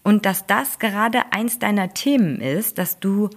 Und 0.07 0.25
dass 0.25 0.47
das 0.47 0.79
gerade 0.79 1.33
eins 1.33 1.59
deiner 1.59 1.93
Themen 1.93 2.41
ist, 2.41 2.79
dass 2.79 3.01
du 3.01 3.29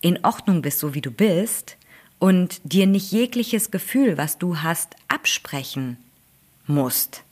in 0.00 0.24
Ordnung 0.24 0.62
bist, 0.62 0.78
so 0.78 0.94
wie 0.94 1.02
du 1.02 1.10
bist, 1.10 1.76
und 2.18 2.62
dir 2.64 2.86
nicht 2.86 3.12
jegliches 3.12 3.70
Gefühl, 3.70 4.16
was 4.16 4.38
du 4.38 4.62
hast, 4.62 4.96
absprechen 5.08 5.98
musst. 6.66 7.22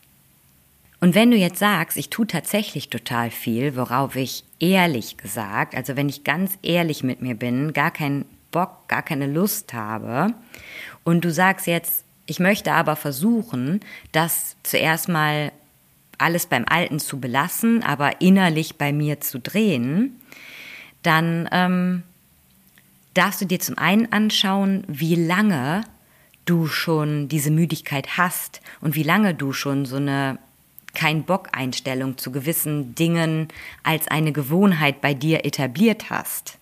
Und 1.01 1.15
wenn 1.15 1.31
du 1.31 1.39
jetzt 1.39 1.61
sagst, 1.61 1.97
ich 1.97 2.11
tue 2.11 2.27
tatsächlich 2.27 2.91
total 2.91 3.31
viel, 3.31 3.75
worauf 3.75 4.15
ich 4.17 4.45
ehrlich 4.59 5.17
gesagt, 5.17 5.75
also 5.75 5.97
wenn 5.97 6.11
ich 6.11 6.23
ganz 6.23 6.59
ehrlich 6.61 7.03
mit 7.03 7.23
mir 7.23 7.37
bin, 7.37 7.73
gar 7.73 7.91
kein 7.91 8.27
Bock, 8.51 8.87
gar 8.87 9.03
keine 9.03 9.29
Lust 9.29 9.73
habe 9.73 10.35
und 11.05 11.25
du 11.25 11.33
sagst 11.33 11.67
jetzt, 11.67 12.05
ich 12.27 12.39
möchte 12.39 12.73
aber 12.73 12.97
versuchen, 12.97 13.81
das 14.13 14.57
zuerst 14.63 15.09
mal 15.09 15.53
alles 16.21 16.47
beim 16.47 16.65
Alten 16.69 16.99
zu 16.99 17.21
belassen, 17.21 17.83
aber 17.83 18.21
innerlich 18.21 18.77
bei 18.77 18.93
mir 18.93 19.21
zu 19.21 19.39
drehen, 19.39 20.21
dann 21.03 21.49
ähm, 21.53 22.03
darfst 23.15 23.41
du 23.41 23.47
dir 23.47 23.61
zum 23.61 23.79
einen 23.79 24.13
anschauen, 24.13 24.85
wie 24.87 25.15
lange 25.15 25.85
du 26.45 26.67
schon 26.67 27.29
diese 27.29 27.51
Müdigkeit 27.51 28.17
hast 28.17 28.61
und 28.81 28.95
wie 28.95 29.03
lange 29.03 29.35
du 29.35 29.53
schon 29.53 29.85
so 29.87 29.97
eine 29.97 30.39
kein 30.95 31.23
Bock 31.23 31.49
Einstellung 31.53 32.19
zu 32.19 32.33
gewissen 32.33 32.95
Dingen 32.95 33.49
als 33.83 34.09
eine 34.09 34.33
Gewohnheit 34.33 35.01
bei 35.01 35.15
dir 35.15 35.45
etabliert 35.45 36.11
hast. 36.11 36.59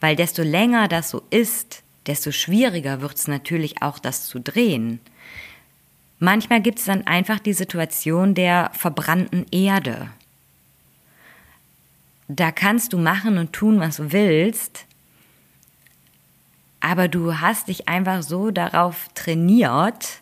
Weil 0.00 0.16
desto 0.16 0.42
länger 0.42 0.88
das 0.88 1.10
so 1.10 1.22
ist, 1.30 1.82
desto 2.06 2.32
schwieriger 2.32 3.00
wird 3.00 3.14
es 3.14 3.28
natürlich 3.28 3.82
auch, 3.82 3.98
das 3.98 4.26
zu 4.26 4.40
drehen. 4.40 5.00
Manchmal 6.18 6.62
gibt 6.62 6.78
es 6.78 6.86
dann 6.86 7.06
einfach 7.06 7.38
die 7.38 7.52
Situation 7.52 8.34
der 8.34 8.70
verbrannten 8.72 9.46
Erde. 9.50 10.08
Da 12.28 12.50
kannst 12.50 12.92
du 12.92 12.98
machen 12.98 13.38
und 13.38 13.52
tun, 13.52 13.78
was 13.78 13.96
du 13.96 14.12
willst, 14.12 14.86
aber 16.80 17.08
du 17.08 17.40
hast 17.40 17.68
dich 17.68 17.88
einfach 17.88 18.22
so 18.22 18.50
darauf 18.50 19.08
trainiert, 19.14 20.20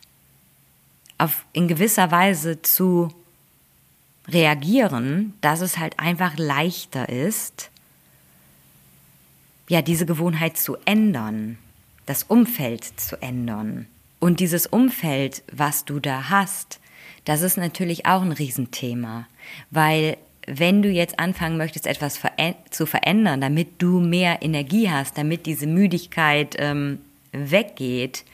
auf, 1.19 1.45
in 1.53 1.69
gewisser 1.69 2.11
Weise 2.11 2.61
zu 2.63 3.15
reagieren, 4.27 5.35
dass 5.41 5.61
es 5.61 5.79
halt 5.79 5.99
einfach 5.99 6.37
leichter 6.37 7.09
ist, 7.09 7.71
ja, 9.69 9.81
diese 9.83 10.07
Gewohnheit 10.07 10.57
zu 10.57 10.77
ändern, 10.85 11.59
das 12.07 12.25
Umfeld 12.25 12.85
zu 12.85 13.21
ändern. 13.23 13.87
Und 14.25 14.41
dieses 14.41 14.67
Umfeld, 14.67 15.43
was 15.53 15.85
du 15.85 16.01
da 16.01 16.31
hast, 16.31 16.81
das 17.27 17.43
ist 17.43 17.59
natürlich 17.59 18.07
auch 18.07 18.23
ein 18.23 18.33
Riesenthema, 18.33 19.29
weil 19.71 20.17
wenn 20.47 20.81
du 20.81 20.89
jetzt 20.89 21.19
anfangen 21.19 21.59
möchtest, 21.59 21.87
etwas 21.87 22.19
zu 22.71 22.87
verändern, 22.87 23.43
damit 23.43 23.83
du 23.83 24.01
mehr 24.01 24.41
Energie 24.41 24.89
hast, 24.91 25.19
damit 25.19 25.45
diese 25.45 25.67
Müdigkeit 25.67 26.57
ähm, 26.59 27.01
weggeht, 27.33 28.25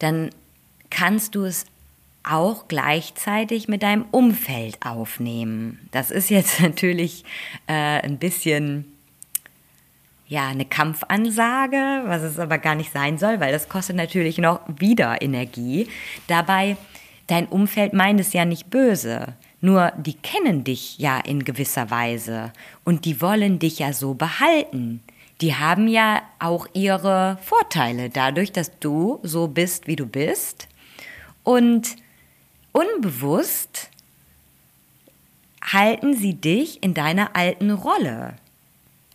dann 0.00 0.30
kannst 0.90 1.36
du 1.36 1.44
es 1.44 1.64
auch 2.24 2.66
gleichzeitig 2.66 3.68
mit 3.68 3.84
deinem 3.84 4.06
Umfeld 4.10 4.84
aufnehmen. 4.84 5.78
Das 5.92 6.10
ist 6.10 6.30
jetzt 6.30 6.60
natürlich 6.60 7.24
äh, 7.68 8.00
ein 8.00 8.18
bisschen 8.18 8.89
ja, 10.30 10.46
eine 10.46 10.64
Kampfansage, 10.64 12.04
was 12.06 12.22
es 12.22 12.38
aber 12.38 12.58
gar 12.58 12.76
nicht 12.76 12.92
sein 12.92 13.18
soll, 13.18 13.40
weil 13.40 13.50
das 13.50 13.68
kostet 13.68 13.96
natürlich 13.96 14.38
noch 14.38 14.60
wieder 14.68 15.20
Energie. 15.20 15.88
Dabei, 16.28 16.76
dein 17.26 17.46
Umfeld 17.46 17.92
meint 17.94 18.20
es 18.20 18.32
ja 18.32 18.44
nicht 18.44 18.70
böse. 18.70 19.34
Nur 19.60 19.92
die 19.98 20.14
kennen 20.14 20.62
dich 20.62 20.98
ja 20.98 21.18
in 21.18 21.44
gewisser 21.44 21.90
Weise 21.90 22.52
und 22.84 23.06
die 23.06 23.20
wollen 23.20 23.58
dich 23.58 23.80
ja 23.80 23.92
so 23.92 24.14
behalten. 24.14 25.02
Die 25.40 25.56
haben 25.56 25.88
ja 25.88 26.22
auch 26.38 26.68
ihre 26.74 27.36
Vorteile 27.42 28.08
dadurch, 28.08 28.52
dass 28.52 28.78
du 28.78 29.18
so 29.24 29.48
bist, 29.48 29.88
wie 29.88 29.96
du 29.96 30.06
bist. 30.06 30.68
Und 31.42 31.96
unbewusst 32.70 33.90
halten 35.60 36.14
sie 36.14 36.34
dich 36.34 36.84
in 36.84 36.94
deiner 36.94 37.34
alten 37.34 37.72
Rolle. 37.72 38.34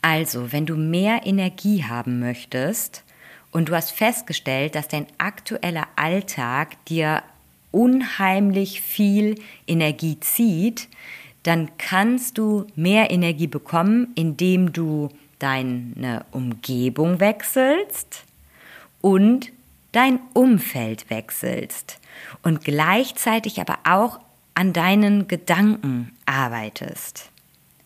Also, 0.05 0.51
wenn 0.51 0.67
du 0.67 0.75
mehr 0.75 1.25
Energie 1.25 1.83
haben 1.83 2.19
möchtest 2.19 3.03
und 3.49 3.69
du 3.69 3.75
hast 3.75 3.89
festgestellt, 3.89 4.75
dass 4.75 4.87
dein 4.87 5.07
aktueller 5.17 5.87
Alltag 5.95 6.77
dir 6.85 7.23
unheimlich 7.71 8.81
viel 8.81 9.41
Energie 9.65 10.19
zieht, 10.19 10.89
dann 11.41 11.71
kannst 11.79 12.37
du 12.37 12.67
mehr 12.75 13.09
Energie 13.09 13.47
bekommen, 13.47 14.09
indem 14.13 14.73
du 14.73 15.09
deine 15.39 16.23
Umgebung 16.29 17.19
wechselst 17.19 18.25
und 19.01 19.51
dein 19.91 20.19
Umfeld 20.33 21.09
wechselst 21.09 21.99
und 22.43 22.63
gleichzeitig 22.63 23.59
aber 23.59 23.79
auch 23.85 24.19
an 24.53 24.71
deinen 24.71 25.27
Gedanken 25.27 26.11
arbeitest. 26.27 27.31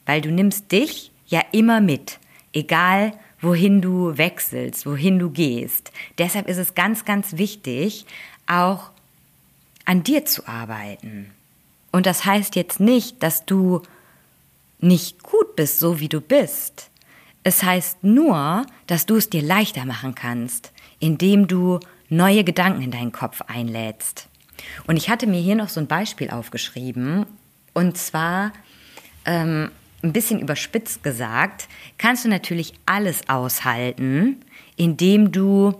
Weil 0.05 0.19
du 0.19 0.31
nimmst 0.31 0.73
dich 0.73 1.08
ja 1.29 1.41
immer 1.51 1.81
mit, 1.81 2.19
egal 2.53 3.13
wohin 3.41 3.81
du 3.81 4.17
wechselst, 4.17 4.85
wohin 4.85 5.17
du 5.17 5.29
gehst. 5.29 5.91
Deshalb 6.17 6.47
ist 6.49 6.57
es 6.57 6.75
ganz, 6.75 7.05
ganz 7.05 7.37
wichtig, 7.37 8.05
auch 8.47 8.91
an 9.85 10.03
dir 10.03 10.25
zu 10.25 10.47
arbeiten. 10.47 11.31
Und 11.91 12.05
das 12.05 12.25
heißt 12.25 12.55
jetzt 12.55 12.79
nicht, 12.79 13.23
dass 13.23 13.45
du 13.45 13.81
nicht 14.79 15.23
gut 15.23 15.55
bist, 15.55 15.79
so 15.79 15.99
wie 15.99 16.09
du 16.09 16.21
bist. 16.21 16.89
Es 17.43 17.63
heißt 17.63 18.03
nur, 18.03 18.65
dass 18.87 19.05
du 19.05 19.15
es 19.15 19.29
dir 19.29 19.41
leichter 19.41 19.85
machen 19.85 20.15
kannst, 20.15 20.71
indem 20.99 21.47
du 21.47 21.79
neue 22.09 22.43
Gedanken 22.43 22.81
in 22.81 22.91
deinen 22.91 23.11
Kopf 23.11 23.41
einlädst. 23.47 24.27
Und 24.87 24.97
ich 24.97 25.09
hatte 25.09 25.25
mir 25.25 25.39
hier 25.39 25.55
noch 25.55 25.69
so 25.69 25.79
ein 25.79 25.87
Beispiel 25.87 26.29
aufgeschrieben. 26.29 27.25
Und 27.73 27.97
zwar 27.97 28.51
ähm, 29.25 29.71
ein 30.01 30.13
bisschen 30.13 30.39
überspitzt 30.39 31.03
gesagt, 31.03 31.67
kannst 31.97 32.25
du 32.25 32.29
natürlich 32.29 32.73
alles 32.85 33.27
aushalten, 33.27 34.43
indem 34.75 35.31
du 35.31 35.73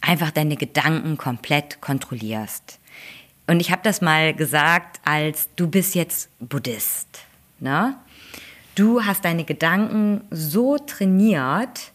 einfach 0.00 0.30
deine 0.30 0.56
Gedanken 0.56 1.16
komplett 1.16 1.80
kontrollierst. 1.80 2.80
Und 3.46 3.60
ich 3.60 3.70
habe 3.70 3.82
das 3.84 4.00
mal 4.00 4.34
gesagt, 4.34 5.00
als 5.04 5.48
du 5.56 5.68
bist 5.68 5.94
jetzt 5.94 6.28
Buddhist. 6.40 7.20
Ne? 7.60 7.96
Du 8.74 9.04
hast 9.04 9.24
deine 9.24 9.44
Gedanken 9.44 10.22
so 10.30 10.78
trainiert, 10.78 11.92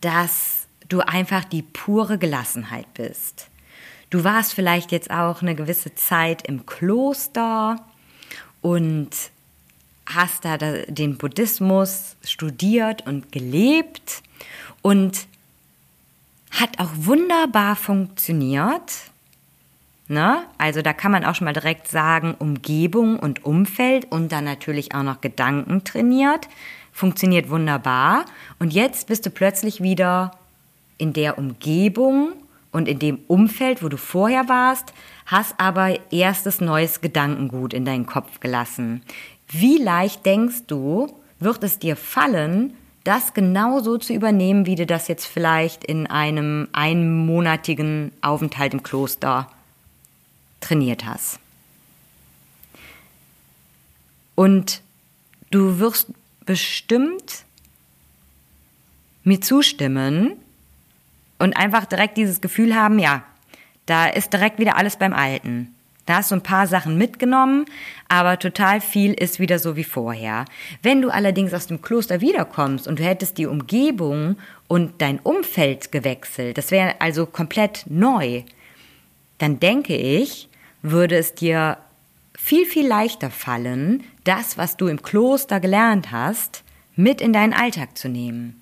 dass 0.00 0.66
du 0.88 1.00
einfach 1.00 1.44
die 1.44 1.62
pure 1.62 2.18
Gelassenheit 2.18 2.92
bist. 2.94 3.48
Du 4.10 4.24
warst 4.24 4.52
vielleicht 4.52 4.92
jetzt 4.92 5.10
auch 5.10 5.42
eine 5.42 5.54
gewisse 5.54 5.94
Zeit 5.94 6.46
im 6.46 6.66
Kloster 6.66 7.76
und 8.60 9.10
hast 10.06 10.44
da 10.44 10.56
den 10.58 11.16
Buddhismus 11.16 12.16
studiert 12.24 13.06
und 13.06 13.32
gelebt 13.32 14.22
und 14.82 15.26
hat 16.50 16.78
auch 16.78 16.90
wunderbar 16.94 17.76
funktioniert. 17.76 18.92
Ne? 20.08 20.42
Also 20.58 20.82
da 20.82 20.92
kann 20.92 21.12
man 21.12 21.24
auch 21.24 21.34
schon 21.34 21.46
mal 21.46 21.54
direkt 21.54 21.88
sagen, 21.88 22.34
Umgebung 22.38 23.18
und 23.18 23.44
Umfeld 23.44 24.10
und 24.10 24.30
dann 24.32 24.44
natürlich 24.44 24.94
auch 24.94 25.02
noch 25.02 25.20
Gedanken 25.20 25.84
trainiert. 25.84 26.48
Funktioniert 26.92 27.48
wunderbar. 27.48 28.26
Und 28.58 28.74
jetzt 28.74 29.06
bist 29.06 29.24
du 29.24 29.30
plötzlich 29.30 29.82
wieder 29.82 30.32
in 30.98 31.14
der 31.14 31.38
Umgebung 31.38 32.34
und 32.70 32.88
in 32.88 32.98
dem 32.98 33.20
Umfeld, 33.28 33.82
wo 33.82 33.88
du 33.88 33.96
vorher 33.96 34.48
warst, 34.48 34.92
hast 35.26 35.58
aber 35.58 35.98
erstes 36.12 36.60
neues 36.60 37.00
Gedankengut 37.00 37.72
in 37.72 37.84
deinen 37.84 38.06
Kopf 38.06 38.40
gelassen. 38.40 39.02
Wie 39.52 39.76
leicht 39.76 40.24
denkst 40.24 40.62
du, 40.66 41.14
wird 41.38 41.62
es 41.62 41.78
dir 41.78 41.94
fallen, 41.96 42.74
das 43.04 43.34
genau 43.34 43.80
so 43.80 43.98
zu 43.98 44.14
übernehmen, 44.14 44.64
wie 44.64 44.76
du 44.76 44.86
das 44.86 45.08
jetzt 45.08 45.26
vielleicht 45.26 45.84
in 45.84 46.06
einem 46.06 46.68
einmonatigen 46.72 48.12
Aufenthalt 48.22 48.72
im 48.72 48.82
Kloster 48.82 49.50
trainiert 50.60 51.04
hast. 51.04 51.38
Und 54.34 54.80
du 55.50 55.78
wirst 55.78 56.08
bestimmt 56.46 57.44
mir 59.24 59.40
zustimmen 59.40 60.32
und 61.38 61.56
einfach 61.56 61.84
direkt 61.84 62.16
dieses 62.16 62.40
Gefühl 62.40 62.74
haben, 62.74 62.98
ja, 62.98 63.22
da 63.86 64.06
ist 64.06 64.32
direkt 64.32 64.58
wieder 64.58 64.76
alles 64.76 64.96
beim 64.96 65.12
Alten. 65.12 65.74
Da 66.06 66.16
hast 66.16 66.32
du 66.32 66.34
ein 66.34 66.42
paar 66.42 66.66
Sachen 66.66 66.98
mitgenommen, 66.98 67.64
aber 68.08 68.38
total 68.38 68.80
viel 68.80 69.12
ist 69.12 69.38
wieder 69.38 69.58
so 69.58 69.76
wie 69.76 69.84
vorher. 69.84 70.44
Wenn 70.82 71.00
du 71.00 71.10
allerdings 71.10 71.54
aus 71.54 71.68
dem 71.68 71.80
Kloster 71.80 72.20
wiederkommst 72.20 72.88
und 72.88 72.98
du 72.98 73.04
hättest 73.04 73.38
die 73.38 73.46
Umgebung 73.46 74.36
und 74.66 75.00
dein 75.00 75.20
Umfeld 75.20 75.92
gewechselt, 75.92 76.58
das 76.58 76.72
wäre 76.72 77.00
also 77.00 77.26
komplett 77.26 77.84
neu, 77.88 78.42
dann 79.38 79.60
denke 79.60 79.96
ich, 79.96 80.48
würde 80.82 81.16
es 81.16 81.34
dir 81.34 81.78
viel, 82.36 82.66
viel 82.66 82.86
leichter 82.86 83.30
fallen, 83.30 84.02
das, 84.24 84.58
was 84.58 84.76
du 84.76 84.88
im 84.88 85.02
Kloster 85.02 85.60
gelernt 85.60 86.10
hast, 86.10 86.64
mit 86.96 87.20
in 87.20 87.32
deinen 87.32 87.52
Alltag 87.52 87.96
zu 87.96 88.08
nehmen. 88.08 88.60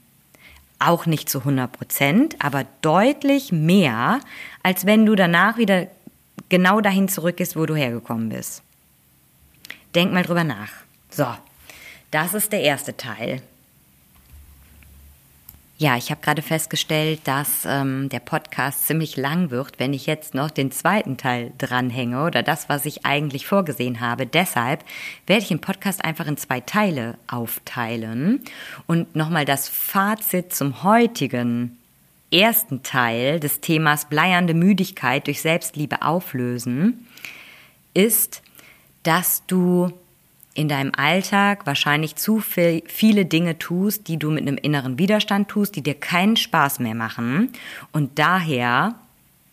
Auch 0.78 1.06
nicht 1.06 1.28
zu 1.28 1.40
100 1.40 1.72
Prozent, 1.72 2.36
aber 2.38 2.64
deutlich 2.82 3.52
mehr, 3.52 4.20
als 4.62 4.86
wenn 4.86 5.06
du 5.06 5.14
danach 5.14 5.56
wieder 5.58 5.86
genau 6.50 6.82
dahin 6.82 7.08
zurückgehst, 7.08 7.56
wo 7.56 7.64
du 7.64 7.74
hergekommen 7.74 8.28
bist. 8.28 8.62
Denk 9.94 10.12
mal 10.12 10.22
drüber 10.22 10.44
nach. 10.44 10.70
So, 11.08 11.26
das 12.10 12.34
ist 12.34 12.52
der 12.52 12.60
erste 12.60 12.96
Teil. 12.96 13.40
Ja, 15.80 15.96
ich 15.96 16.10
habe 16.10 16.20
gerade 16.20 16.42
festgestellt, 16.42 17.20
dass 17.24 17.64
ähm, 17.64 18.10
der 18.10 18.20
Podcast 18.20 18.86
ziemlich 18.86 19.16
lang 19.16 19.50
wird, 19.50 19.78
wenn 19.78 19.94
ich 19.94 20.04
jetzt 20.04 20.34
noch 20.34 20.50
den 20.50 20.70
zweiten 20.70 21.16
Teil 21.16 21.52
dranhänge 21.56 22.22
oder 22.22 22.42
das, 22.42 22.68
was 22.68 22.84
ich 22.84 23.06
eigentlich 23.06 23.46
vorgesehen 23.46 24.00
habe. 24.00 24.26
Deshalb 24.26 24.84
werde 25.26 25.40
ich 25.40 25.48
den 25.48 25.62
Podcast 25.62 26.04
einfach 26.04 26.26
in 26.26 26.36
zwei 26.36 26.60
Teile 26.60 27.16
aufteilen 27.28 28.44
und 28.86 29.16
nochmal 29.16 29.46
das 29.46 29.70
Fazit 29.70 30.52
zum 30.54 30.82
heutigen 30.82 31.79
ersten 32.32 32.82
Teil 32.82 33.40
des 33.40 33.60
Themas 33.60 34.08
bleiernde 34.08 34.54
Müdigkeit 34.54 35.26
durch 35.26 35.40
Selbstliebe 35.40 36.02
auflösen, 36.02 37.06
ist, 37.94 38.42
dass 39.02 39.44
du 39.46 39.92
in 40.54 40.68
deinem 40.68 40.92
Alltag 40.94 41.66
wahrscheinlich 41.66 42.16
zu 42.16 42.40
viel, 42.40 42.82
viele 42.86 43.24
Dinge 43.24 43.58
tust, 43.58 44.08
die 44.08 44.18
du 44.18 44.30
mit 44.30 44.42
einem 44.42 44.56
inneren 44.56 44.98
Widerstand 44.98 45.48
tust, 45.48 45.76
die 45.76 45.82
dir 45.82 45.94
keinen 45.94 46.36
Spaß 46.36 46.80
mehr 46.80 46.94
machen. 46.94 47.52
Und 47.92 48.18
daher 48.18 48.96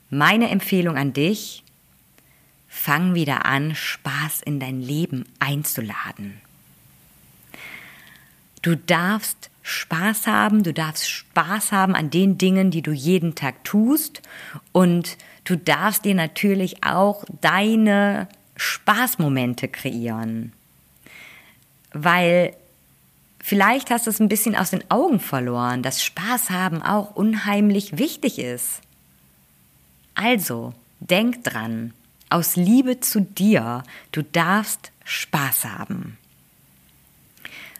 meine 0.09 0.49
Empfehlung 0.49 0.97
an 0.97 1.13
dich, 1.13 1.63
fang 2.67 3.15
wieder 3.15 3.45
an, 3.45 3.75
Spaß 3.75 4.41
in 4.41 4.59
dein 4.59 4.81
Leben 4.81 5.25
einzuladen. 5.39 6.41
Du 8.61 8.75
darfst 8.75 9.49
Spaß 9.69 10.27
haben, 10.27 10.63
du 10.63 10.73
darfst 10.73 11.09
Spaß 11.09 11.73
haben 11.73 11.93
an 11.93 12.09
den 12.09 12.37
Dingen, 12.37 12.71
die 12.71 12.81
du 12.81 12.91
jeden 12.93 13.35
Tag 13.35 13.65
tust 13.65 14.21
und 14.71 15.17
du 15.43 15.57
darfst 15.57 16.05
dir 16.05 16.15
natürlich 16.15 16.85
auch 16.85 17.25
deine 17.41 18.29
Spaßmomente 18.55 19.67
kreieren. 19.67 20.53
Weil 21.91 22.55
vielleicht 23.39 23.91
hast 23.91 24.05
du 24.05 24.09
es 24.09 24.21
ein 24.21 24.29
bisschen 24.29 24.55
aus 24.55 24.69
den 24.69 24.89
Augen 24.89 25.19
verloren, 25.19 25.83
dass 25.83 26.01
Spaß 26.01 26.49
haben 26.49 26.81
auch 26.81 27.15
unheimlich 27.17 27.97
wichtig 27.97 28.39
ist. 28.39 28.79
Also, 30.15 30.73
denk 31.01 31.43
dran, 31.43 31.93
aus 32.29 32.55
Liebe 32.55 33.01
zu 33.01 33.19
dir, 33.19 33.83
du 34.13 34.23
darfst 34.23 34.93
Spaß 35.03 35.65
haben. 35.65 36.17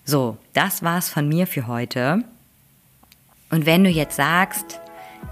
So, 0.09 0.37
das 0.53 0.83
war's 0.83 1.09
von 1.09 1.27
mir 1.27 1.47
für 1.47 1.67
heute. 1.67 2.23
Und 3.51 3.65
wenn 3.65 3.83
du 3.83 3.89
jetzt 3.89 4.15
sagst, 4.15 4.79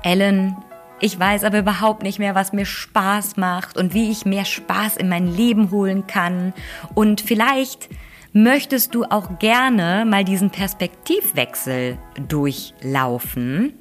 Ellen, 0.04 0.54
ich 1.00 1.18
weiß 1.18 1.46
aber 1.46 1.60
überhaupt 1.60 2.04
nicht 2.04 2.20
mehr, 2.20 2.36
was 2.36 2.52
mir 2.52 2.66
Spaß 2.66 3.38
macht 3.38 3.78
und 3.78 3.94
wie 3.94 4.12
ich 4.12 4.26
mehr 4.26 4.44
Spaß 4.44 4.98
in 4.98 5.08
mein 5.08 5.34
Leben 5.34 5.72
holen 5.72 6.08
kann 6.08 6.54
und 6.94 7.22
vielleicht 7.22 7.88
möchtest 8.34 8.94
du 8.94 9.06
auch 9.06 9.40
gerne 9.40 10.04
mal 10.06 10.26
diesen 10.26 10.50
Perspektivwechsel 10.50 11.98
durchlaufen. 12.28 13.76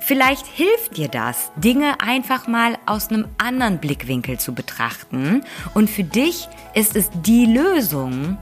Vielleicht 0.00 0.48
hilft 0.48 0.96
dir 0.96 1.06
das, 1.06 1.52
Dinge 1.54 2.00
einfach 2.00 2.48
mal 2.48 2.78
aus 2.86 3.10
einem 3.10 3.28
anderen 3.38 3.78
Blickwinkel 3.78 4.40
zu 4.40 4.52
betrachten. 4.52 5.44
Und 5.74 5.88
für 5.88 6.02
dich 6.02 6.48
ist 6.74 6.96
es 6.96 7.10
die 7.22 7.46
Lösung, 7.46 8.38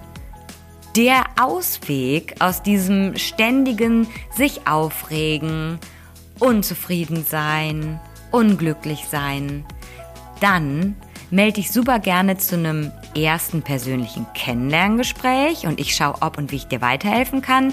der 0.96 1.24
Ausweg 1.40 2.36
aus 2.40 2.62
diesem 2.62 3.16
ständigen 3.16 4.08
sich 4.34 4.66
aufregen, 4.66 5.78
unzufrieden 6.38 7.24
sein, 7.24 8.00
unglücklich 8.30 9.06
sein, 9.10 9.64
dann 10.40 10.96
melde 11.30 11.54
dich 11.54 11.70
super 11.70 11.98
gerne 11.98 12.38
zu 12.38 12.56
einem 12.56 12.92
ersten 13.14 13.62
persönlichen 13.62 14.26
Kennenlerngespräch 14.34 15.66
und 15.66 15.80
ich 15.80 15.94
schaue, 15.94 16.16
ob 16.20 16.38
und 16.38 16.50
wie 16.50 16.56
ich 16.56 16.66
dir 16.66 16.80
weiterhelfen 16.80 17.42
kann. 17.42 17.72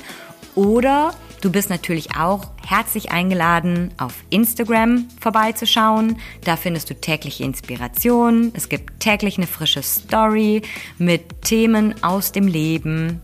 Oder 0.56 1.14
du 1.42 1.52
bist 1.52 1.70
natürlich 1.70 2.16
auch 2.16 2.52
herzlich 2.66 3.12
eingeladen, 3.12 3.92
auf 3.98 4.14
Instagram 4.30 5.08
vorbeizuschauen. 5.20 6.18
Da 6.44 6.56
findest 6.56 6.90
du 6.90 6.96
tägliche 6.96 7.44
Inspiration. 7.44 8.52
Es 8.56 8.70
gibt 8.70 9.00
täglich 9.00 9.38
eine 9.38 9.48
frische 9.48 9.84
Story 9.84 10.62
mit 10.98 11.42
Themen 11.42 11.96
aus 12.04 12.32
dem 12.32 12.48
Leben, 12.48 13.22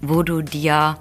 wo 0.00 0.22
du 0.22 0.42
dir 0.42 0.98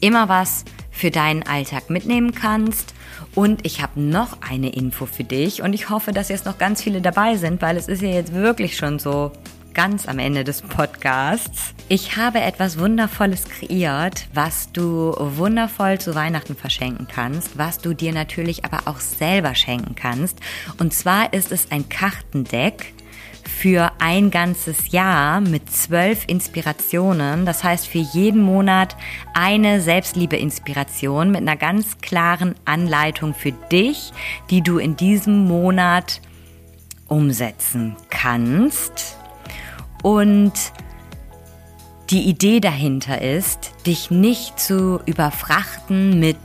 immer 0.00 0.28
was 0.28 0.64
für 0.90 1.10
deinen 1.10 1.42
Alltag 1.44 1.90
mitnehmen 1.90 2.34
kannst. 2.34 2.94
Und 3.34 3.64
ich 3.64 3.80
habe 3.80 4.00
noch 4.00 4.42
eine 4.42 4.70
Info 4.70 5.06
für 5.06 5.24
dich 5.24 5.62
und 5.62 5.72
ich 5.72 5.88
hoffe, 5.88 6.12
dass 6.12 6.28
jetzt 6.28 6.46
noch 6.46 6.58
ganz 6.58 6.82
viele 6.82 7.00
dabei 7.00 7.36
sind, 7.36 7.62
weil 7.62 7.76
es 7.76 7.88
ist 7.88 8.02
ja 8.02 8.08
jetzt 8.08 8.34
wirklich 8.34 8.76
schon 8.76 8.98
so 8.98 9.32
ganz 9.82 10.06
am 10.06 10.18
Ende 10.18 10.44
des 10.44 10.60
Podcasts. 10.60 11.72
Ich 11.88 12.18
habe 12.18 12.42
etwas 12.42 12.78
Wundervolles 12.78 13.44
kreiert, 13.48 14.26
was 14.34 14.70
du 14.72 15.14
wundervoll 15.18 15.98
zu 15.98 16.14
Weihnachten 16.14 16.54
verschenken 16.54 17.08
kannst, 17.10 17.56
was 17.56 17.78
du 17.78 17.94
dir 17.94 18.12
natürlich 18.12 18.66
aber 18.66 18.80
auch 18.84 19.00
selber 19.00 19.54
schenken 19.54 19.94
kannst. 19.94 20.38
Und 20.78 20.92
zwar 20.92 21.32
ist 21.32 21.50
es 21.50 21.70
ein 21.70 21.88
Kartendeck 21.88 22.92
für 23.42 23.90
ein 24.00 24.30
ganzes 24.30 24.92
Jahr 24.92 25.40
mit 25.40 25.72
zwölf 25.72 26.24
Inspirationen. 26.26 27.46
Das 27.46 27.64
heißt 27.64 27.86
für 27.86 28.04
jeden 28.12 28.42
Monat 28.42 28.98
eine 29.32 29.80
Selbstliebe-Inspiration 29.80 31.30
mit 31.30 31.40
einer 31.40 31.56
ganz 31.56 31.96
klaren 32.02 32.54
Anleitung 32.66 33.32
für 33.32 33.52
dich, 33.52 34.12
die 34.50 34.60
du 34.60 34.76
in 34.76 34.96
diesem 34.96 35.48
Monat 35.48 36.20
umsetzen 37.08 37.96
kannst. 38.10 39.19
Und 40.02 40.52
die 42.10 42.28
Idee 42.28 42.60
dahinter 42.60 43.22
ist, 43.22 43.72
dich 43.86 44.10
nicht 44.10 44.58
zu 44.58 45.00
überfrachten 45.06 46.18
mit 46.18 46.38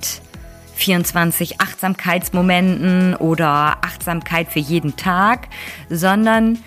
24 0.75 1.61
Achtsamkeitsmomenten 1.61 3.15
oder 3.15 3.77
Achtsamkeit 3.81 4.49
für 4.51 4.59
jeden 4.59 4.95
Tag, 4.95 5.47
sondern 5.89 6.59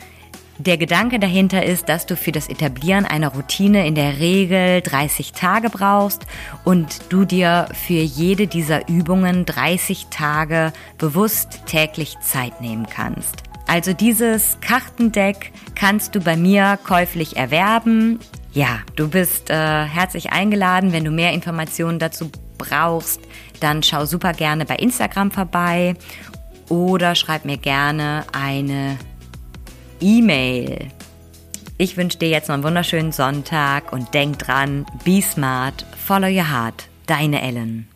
der 0.60 0.76
Gedanke 0.76 1.20
dahinter 1.20 1.64
ist, 1.64 1.88
dass 1.88 2.06
du 2.06 2.16
für 2.16 2.32
das 2.32 2.48
Etablieren 2.48 3.04
einer 3.04 3.28
Routine 3.28 3.86
in 3.86 3.94
der 3.94 4.18
Regel 4.18 4.80
30 4.80 5.30
Tage 5.30 5.70
brauchst 5.70 6.26
und 6.64 7.00
du 7.10 7.24
dir 7.24 7.68
für 7.86 7.92
jede 7.92 8.48
dieser 8.48 8.88
Übungen 8.88 9.46
30 9.46 10.08
Tage 10.10 10.72
bewusst 10.98 11.60
täglich 11.66 12.18
Zeit 12.20 12.60
nehmen 12.60 12.88
kannst. 12.90 13.47
Also 13.68 13.92
dieses 13.92 14.56
Kartendeck 14.62 15.52
kannst 15.74 16.14
du 16.14 16.20
bei 16.20 16.36
mir 16.36 16.78
käuflich 16.84 17.36
erwerben. 17.36 18.18
Ja, 18.52 18.80
du 18.96 19.08
bist 19.08 19.50
äh, 19.50 19.84
herzlich 19.84 20.32
eingeladen. 20.32 20.92
Wenn 20.92 21.04
du 21.04 21.10
mehr 21.10 21.32
Informationen 21.32 21.98
dazu 21.98 22.30
brauchst, 22.56 23.20
dann 23.60 23.82
schau 23.82 24.06
super 24.06 24.32
gerne 24.32 24.64
bei 24.64 24.76
Instagram 24.76 25.30
vorbei 25.30 25.94
oder 26.70 27.14
schreib 27.14 27.44
mir 27.44 27.58
gerne 27.58 28.24
eine 28.32 28.98
E-Mail. 30.00 30.88
Ich 31.76 31.98
wünsche 31.98 32.18
dir 32.18 32.30
jetzt 32.30 32.48
noch 32.48 32.54
einen 32.54 32.64
wunderschönen 32.64 33.12
Sonntag 33.12 33.92
und 33.92 34.14
denk 34.14 34.38
dran, 34.38 34.86
be 35.04 35.20
smart, 35.20 35.84
follow 36.06 36.26
your 36.26 36.50
heart. 36.50 36.88
Deine 37.06 37.42
Ellen. 37.42 37.86